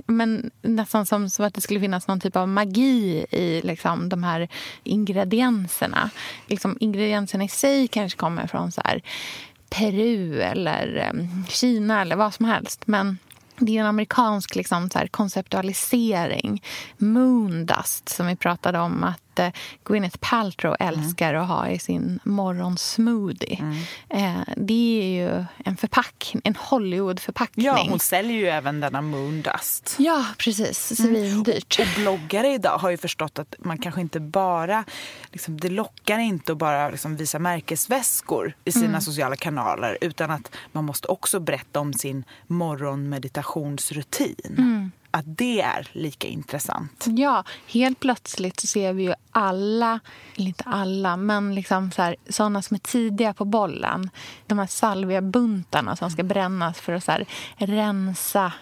[0.06, 4.24] men nästan som, som att det skulle finnas någon typ av magi i liksom, de
[4.24, 4.48] här
[4.84, 6.10] ingredienserna.
[6.48, 9.02] Liksom, ingredienserna i sig kanske kommer från så här,
[9.70, 12.88] Peru eller um, Kina eller vad som helst.
[12.88, 13.18] Men
[13.58, 16.64] det är en amerikansk liksom, så här, konceptualisering.
[16.98, 19.50] Moondust, som vi pratade om att eh,
[19.86, 21.42] Gwyneth Paltrow älskar mm.
[21.42, 23.60] att ha i sin morgonsmoothie.
[23.60, 23.76] Mm.
[24.10, 27.66] Eh, det är ju en förpackning, en Hollywood-förpackning.
[27.66, 29.96] Ja, hon säljer ju även denna Moondust.
[30.00, 30.98] Ja, precis.
[30.98, 31.80] Svindyrt.
[31.80, 31.90] Mm.
[31.90, 34.84] Och, och bloggare idag har ju förstått att man kanske inte bara...
[35.32, 39.02] Liksom, det lockar inte att bara liksom, visa märkesväskor i sina mm.
[39.02, 44.85] sociala kanaler utan att man måste också berätta om sin morgonmeditationsrutin.
[45.16, 47.06] Att det är lika intressant.
[47.08, 50.00] Ja, helt plötsligt så ser vi ju alla,
[50.36, 54.10] eller inte alla, men liksom så här, sådana som är tidiga på bollen.
[54.48, 57.26] De här salviabuntarna som ska brännas för att så här,
[57.58, 58.54] rensa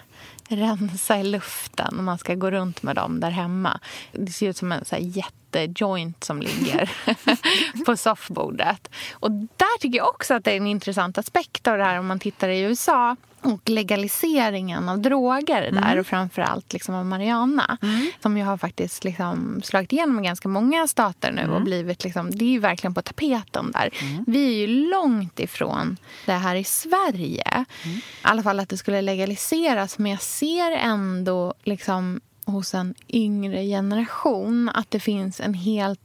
[0.47, 3.79] rensa i luften och man ska gå runt med dem där hemma.
[4.11, 6.91] Det ser ut som en så jättejoint som ligger
[7.85, 8.89] på soffbordet.
[9.11, 12.07] Och där tycker jag också att det är en intressant aspekt av det här om
[12.07, 15.83] man tittar i USA och legaliseringen av droger mm.
[15.83, 18.07] där och framförallt liksom av marijuana mm.
[18.19, 21.53] som ju har faktiskt liksom slagit igenom i ganska många stater nu mm.
[21.53, 23.89] och blivit liksom, det är ju verkligen på tapeten där.
[24.01, 24.23] Mm.
[24.27, 27.65] Vi är ju långt ifrån det här i Sverige.
[27.83, 27.97] Mm.
[27.97, 33.63] I alla fall att det skulle legaliseras men jag ser ändå liksom hos en yngre
[33.63, 35.99] generation att det finns en helt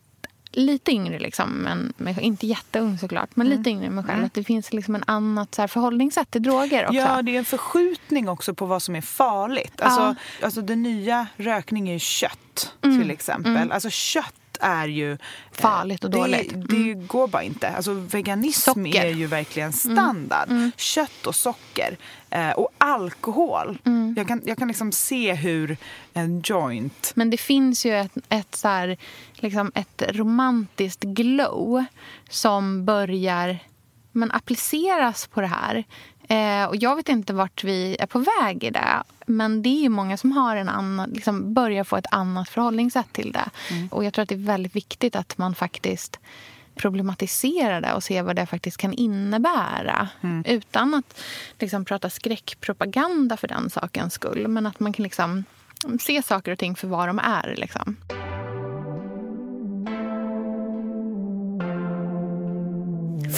[0.59, 1.51] lite yngre, liksom,
[1.97, 3.59] men inte jätteung såklart, men mm.
[3.59, 4.15] lite yngre än mig själv.
[4.15, 4.27] Mm.
[4.27, 6.95] Att det finns liksom en annat så här, förhållningssätt till droger också.
[6.95, 9.81] Ja, det är en förskjutning också på vad som är farligt.
[9.81, 10.15] Alltså, ja.
[10.45, 13.01] alltså det nya rökning är ju kött mm.
[13.01, 13.57] till exempel.
[13.57, 13.73] Mm.
[13.73, 15.13] Alltså kött är ju...
[15.13, 15.19] Eh,
[15.53, 16.51] Farligt och dåligt.
[16.51, 17.07] Det, det mm.
[17.07, 17.69] går bara inte.
[17.69, 19.05] Alltså veganism socker.
[19.05, 19.97] är ju verkligen mm.
[19.97, 20.51] standard.
[20.51, 20.73] Mm.
[20.77, 21.97] Kött och socker.
[22.31, 23.79] Eh, och alkohol.
[23.85, 24.15] Mm.
[24.17, 25.77] Jag, kan, jag kan liksom se hur
[26.13, 27.13] en joint...
[27.15, 28.97] Men det finns ju ett, ett, så här,
[29.35, 31.85] liksom ett romantiskt glow
[32.29, 33.59] som börjar
[34.13, 35.85] men appliceras på det här.
[36.29, 39.03] Eh, och jag vet inte vart vi är på väg i det.
[39.27, 43.33] Men det är många som har en annan, liksom börjar få ett annat förhållningssätt till
[43.33, 43.51] det.
[43.71, 43.89] Mm.
[43.89, 46.19] Och jag tror att det är väldigt viktigt att man faktiskt
[46.75, 50.09] problematisera det och se vad det faktiskt kan innebära.
[50.21, 50.45] Mm.
[50.47, 51.21] Utan att
[51.59, 54.49] liksom, prata skräckpropaganda för den sakens skull.
[54.49, 55.45] Men att man kan liksom,
[56.01, 57.55] se saker och ting för vad de är.
[57.57, 57.97] Liksom.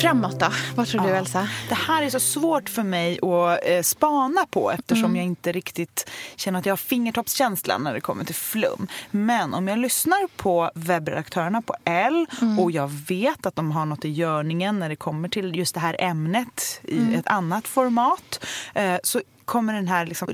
[0.01, 0.47] Framåt då?
[0.75, 1.49] Vad tror du Elsa?
[1.69, 5.17] Det här är så svårt för mig att eh, spana på eftersom mm.
[5.17, 8.87] jag inte riktigt känner att jag har fingertoppskänslan när det kommer till flum.
[9.11, 12.59] Men om jag lyssnar på webbredaktörerna på L mm.
[12.59, 15.81] och jag vet att de har något i görningen när det kommer till just det
[15.81, 17.15] här ämnet i mm.
[17.15, 18.45] ett annat format
[18.75, 20.29] eh, så kommer den här liksom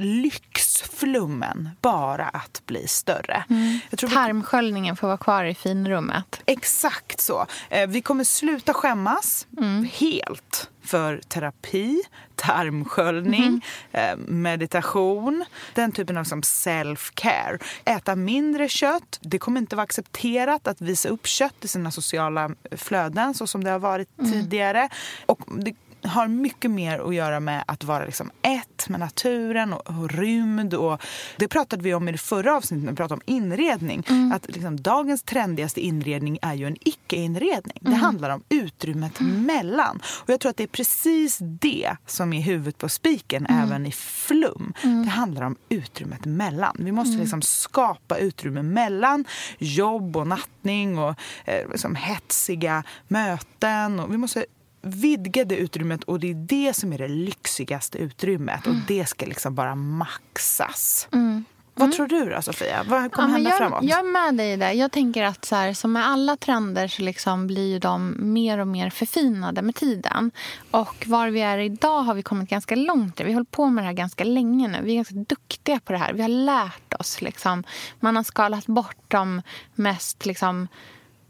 [0.76, 3.44] lyxflummen bara att bli större.
[3.50, 3.80] Mm.
[3.96, 6.42] Tarmsköljningen får vara kvar i finrummet.
[6.46, 7.46] Exakt så.
[7.70, 9.88] Eh, vi kommer sluta skämmas mm.
[9.92, 12.02] helt för terapi,
[12.34, 14.42] tarmsköljning, mm.
[14.42, 17.58] meditation, den typen av self-care.
[17.84, 19.18] Äta mindre kött.
[19.20, 23.64] Det kommer inte vara accepterat att visa upp kött i sina sociala flöden så som
[23.64, 24.32] det har varit mm.
[24.32, 24.88] tidigare.
[25.26, 29.90] Och det har mycket mer att göra med att vara liksom ett med naturen och,
[29.90, 30.74] och rymd.
[30.74, 31.02] Och,
[31.36, 34.02] det pratade vi om i det förra avsnittet när vi pratade om inredning.
[34.08, 34.32] Mm.
[34.32, 37.78] Att liksom, dagens trendigaste inredning är ju en icke-inredning.
[37.80, 37.92] Mm.
[37.92, 39.42] Det handlar om utrymmet mm.
[39.42, 40.00] mellan.
[40.22, 43.62] Och jag tror att det är precis det som är huvudet på spiken mm.
[43.62, 44.72] även i flum.
[44.82, 45.04] Mm.
[45.04, 46.76] Det handlar om utrymmet mellan.
[46.78, 47.20] Vi måste mm.
[47.20, 49.24] liksom skapa utrymme mellan
[49.58, 54.00] jobb och nattning och eh, liksom hetsiga möten.
[54.00, 54.46] Och vi måste
[54.86, 58.66] vidga det utrymmet och det är det som är det lyxigaste utrymmet.
[58.66, 58.78] Mm.
[58.78, 61.08] Och det ska liksom bara maxas.
[61.12, 61.44] Mm.
[61.78, 61.96] Vad mm.
[61.96, 62.84] tror du då, Sofia?
[62.88, 63.82] Vad kommer ja, hända jag, framåt?
[63.82, 64.72] Jag är med dig i det.
[64.72, 68.68] Jag tänker att så här, som med alla trender så liksom blir de mer och
[68.68, 70.30] mer förfinade med tiden.
[70.70, 73.20] Och var vi är idag har vi kommit ganska långt.
[73.20, 74.78] Vi har hållit på med det här ganska länge nu.
[74.82, 76.12] Vi är ganska duktiga på det här.
[76.12, 77.22] Vi har lärt oss.
[77.22, 77.64] Liksom.
[78.00, 79.42] Man har skalat bort de
[79.74, 80.68] mest liksom,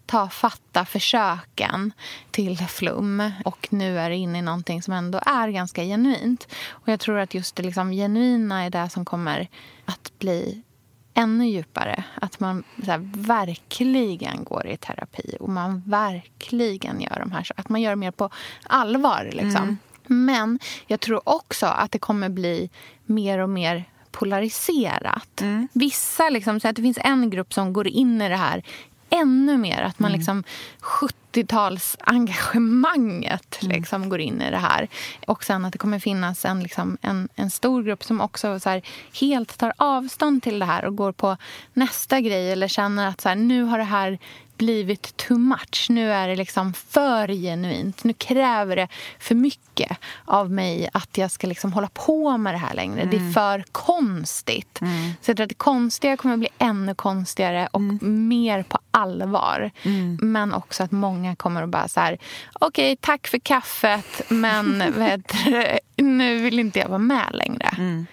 [0.07, 1.93] tafatta försöken
[2.31, 6.49] till flum och nu är det inne i någonting som ändå är ganska genuint.
[6.69, 9.49] Och jag tror att just det liksom genuina är det som kommer
[9.85, 10.63] att bli
[11.15, 12.05] ännu djupare.
[12.15, 17.83] Att man här, verkligen går i terapi och man verkligen gör de här Att man
[17.83, 18.31] gör det mer på
[18.63, 19.31] allvar.
[19.33, 19.63] Liksom.
[19.63, 19.77] Mm.
[20.07, 22.71] Men jag tror också att det kommer bli
[23.05, 25.41] mer och mer polariserat.
[25.41, 25.69] Mm.
[25.73, 28.63] Vissa, liksom, så att det finns en grupp som går in i det här
[29.11, 29.83] ännu mer.
[29.83, 30.19] Att man mm.
[30.19, 30.45] liksom
[30.81, 34.89] 70 80-talsengagemanget liksom går in i det här.
[35.27, 38.71] Och sen att det kommer finnas en, liksom, en, en stor grupp som också så
[38.71, 38.83] här,
[39.21, 41.37] helt tar avstånd till det här och går på
[41.73, 44.19] nästa grej eller känner att så här, nu har det här
[44.57, 45.87] blivit too much.
[45.89, 48.05] Nu är det liksom för genuint.
[48.05, 48.89] Nu kräver det
[49.19, 53.01] för mycket av mig att jag ska liksom hålla på med det här längre.
[53.01, 53.11] Mm.
[53.11, 53.33] Det är mm.
[53.33, 54.81] för konstigt.
[54.81, 55.13] Mm.
[55.21, 58.29] Så jag tror att det konstiga kommer bli ännu konstigare och mm.
[58.29, 59.71] mer på allvar.
[59.83, 60.19] Mm.
[60.23, 62.19] Men också att många kommer att bara så här...
[62.53, 65.33] Okej, okay, tack för kaffet, men vet,
[65.97, 67.69] nu vill inte jag vara med längre.
[67.79, 68.07] Mm.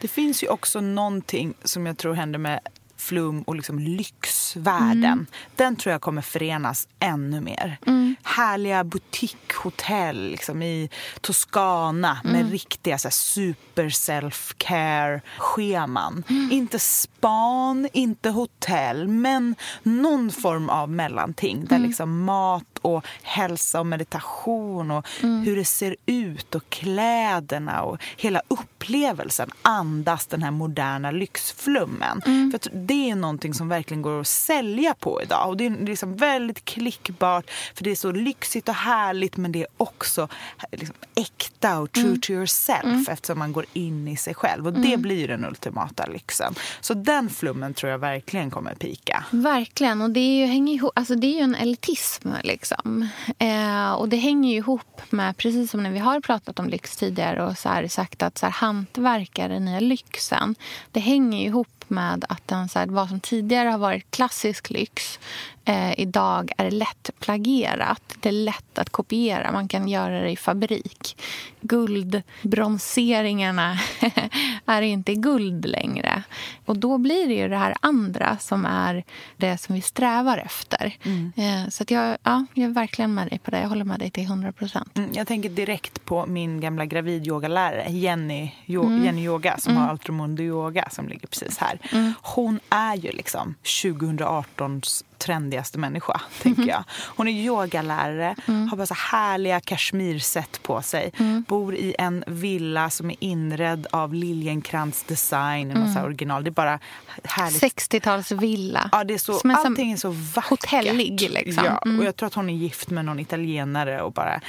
[0.00, 2.60] Det finns ju också någonting som jag tror händer med
[3.00, 5.04] flum och liksom lyxvärlden.
[5.04, 5.26] Mm.
[5.56, 7.78] Den tror jag kommer förenas ännu mer.
[7.86, 8.16] Mm.
[8.22, 10.90] Härliga boutiquehotell liksom, i
[11.20, 12.36] Toscana mm.
[12.36, 16.24] med riktiga så här, super self-care-scheman.
[16.28, 16.52] Mm.
[16.52, 21.88] Inte span, inte hotell, men någon form av mellanting där mm.
[21.88, 25.42] liksom mat och hälsa och meditation och mm.
[25.42, 28.42] hur det ser ut och kläderna och hela
[28.80, 32.22] upplevelsen andas den här moderna lyxflummen.
[32.26, 32.50] Mm.
[32.50, 36.16] För det är någonting som verkligen går att sälja på idag och det är liksom
[36.16, 40.28] väldigt klickbart för det är så lyxigt och härligt men det är också
[40.72, 42.20] liksom äkta och true mm.
[42.20, 43.06] to yourself mm.
[43.08, 45.02] eftersom man går in i sig själv och det mm.
[45.02, 46.54] blir den ultimata lyxen.
[46.80, 49.24] Så den flummen tror jag verkligen kommer pika.
[49.30, 53.08] Verkligen och det är ju, hänger ihop, alltså det är ju en elitism liksom Liksom.
[53.38, 56.96] Eh, och det hänger ju ihop med, precis som när vi har pratat om lyx
[56.96, 60.54] tidigare och så här, sagt att så här, hantverkare, den nya lyxen.
[60.92, 65.18] Det hänger ihop med att den, så här, vad som tidigare har varit klassisk lyx
[65.64, 68.02] eh, idag är lätt plagierat.
[68.20, 69.52] Det är lätt att kopiera.
[69.52, 71.16] Man kan göra det i fabrik.
[71.60, 73.78] Guldbronseringarna
[74.66, 76.22] är inte guld längre.
[76.66, 79.04] Och då blir det ju det här andra som är
[79.36, 80.96] det som vi strävar efter.
[81.02, 81.32] Mm.
[81.36, 83.60] Eh, så att jag, ja, jag är verkligen med dig på det.
[83.60, 84.98] Jag håller med dig till 100 procent.
[84.98, 89.04] Mm, jag tänker direkt på min gamla gravidyogalärare Jenny, jo, mm.
[89.04, 89.90] Jenny Yoga som har mm.
[89.90, 91.78] Altromundo Yoga som ligger precis här.
[91.92, 92.12] Mm.
[92.22, 96.84] Hon är ju liksom 2018s trendigaste människa, tänker jag.
[97.16, 98.68] Hon är yogalärare, mm.
[98.68, 101.12] har bara så härliga kashmirset på sig.
[101.16, 101.44] Mm.
[101.48, 105.94] Bor i en villa som är inredd av Liljenkrantz design, mm.
[105.94, 106.44] så original.
[106.44, 106.78] Det är bara
[107.24, 107.62] härligt.
[107.62, 108.88] 60-talsvilla.
[108.92, 110.50] Ja, det är så, allting är så vackert.
[110.50, 111.64] Hotellig liksom.
[111.64, 112.04] Ja, och mm.
[112.04, 114.40] jag tror att hon är gift med någon italienare och bara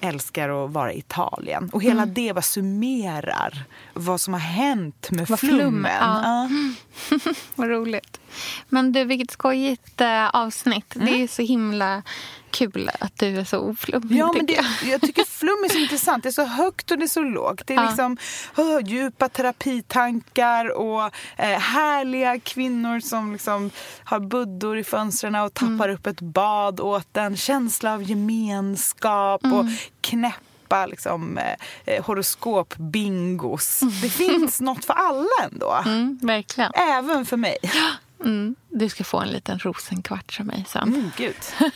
[0.00, 1.70] älskar att vara i Italien.
[1.72, 2.14] Och hela mm.
[2.14, 5.60] det bara summerar vad som har hänt med vad flummen.
[5.60, 6.48] Flum, ja.
[7.10, 7.32] ja.
[7.54, 8.20] vad roligt.
[8.68, 10.96] Men du, vilket skojigt äh, avsnitt.
[10.96, 11.06] Mm.
[11.06, 12.02] Det är så himla
[12.58, 14.16] kul att du är så oflummig.
[14.18, 16.22] Ja, men det, jag tycker flum är så intressant.
[16.22, 17.62] Det är så högt och det är så lågt.
[17.66, 17.88] Det är ja.
[17.88, 18.16] liksom
[18.56, 21.04] oh, djupa terapitankar och
[21.36, 23.70] eh, härliga kvinnor som liksom
[24.04, 25.94] har buddor i fönstren och tappar mm.
[25.94, 27.36] upp ett bad åt en.
[27.36, 29.58] Känsla av gemenskap mm.
[29.58, 29.66] och
[30.00, 33.82] knäppa liksom, eh, eh horoskop-bingos.
[33.82, 33.94] Mm.
[34.02, 35.82] Det finns något för alla ändå.
[35.86, 36.72] Mm, verkligen.
[36.74, 37.58] Även för mig.
[38.24, 38.54] Mm.
[38.68, 40.88] Du ska få en liten rosenkvart av mig sen.
[40.88, 41.34] Mm, gud.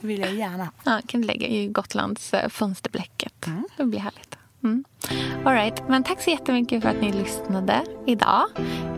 [0.00, 0.68] Det vill jag gärna.
[0.84, 3.46] Ja, kan du lägga i Gotlands eh, fönsterblecket.
[3.46, 3.64] Mm.
[3.76, 4.36] Det blir härligt.
[4.62, 4.84] Mm.
[5.44, 5.82] All right.
[5.88, 8.44] Men tack så jättemycket för att ni lyssnade idag.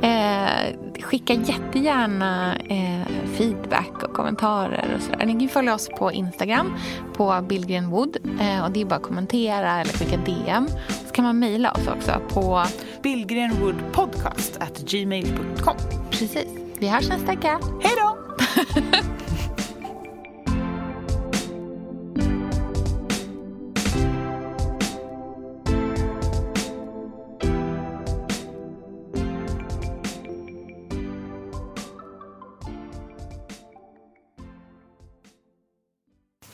[0.02, 3.06] Eh, skicka jättegärna eh,
[3.36, 4.94] feedback och kommentarer.
[4.96, 6.76] och så Ni kan följa oss på Instagram
[7.14, 8.16] på Billgren Wood.
[8.40, 10.68] Eh, och det är bara att kommentera eller skicka DM.
[11.06, 12.64] Så kan man mejla oss också på
[13.02, 15.76] billgrenwoodpodcast@gmail.com.
[16.10, 16.61] Precis.
[16.82, 17.60] Vi hörs nästa vecka.
[17.82, 18.18] Hej då!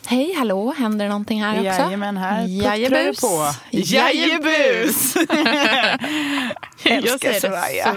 [0.07, 1.83] Hej, hallå, händer det någonting här också?
[1.83, 3.55] Jajamän, här puttrar det på.
[3.71, 5.17] Jajebus!
[6.85, 7.97] Älskar Soraya.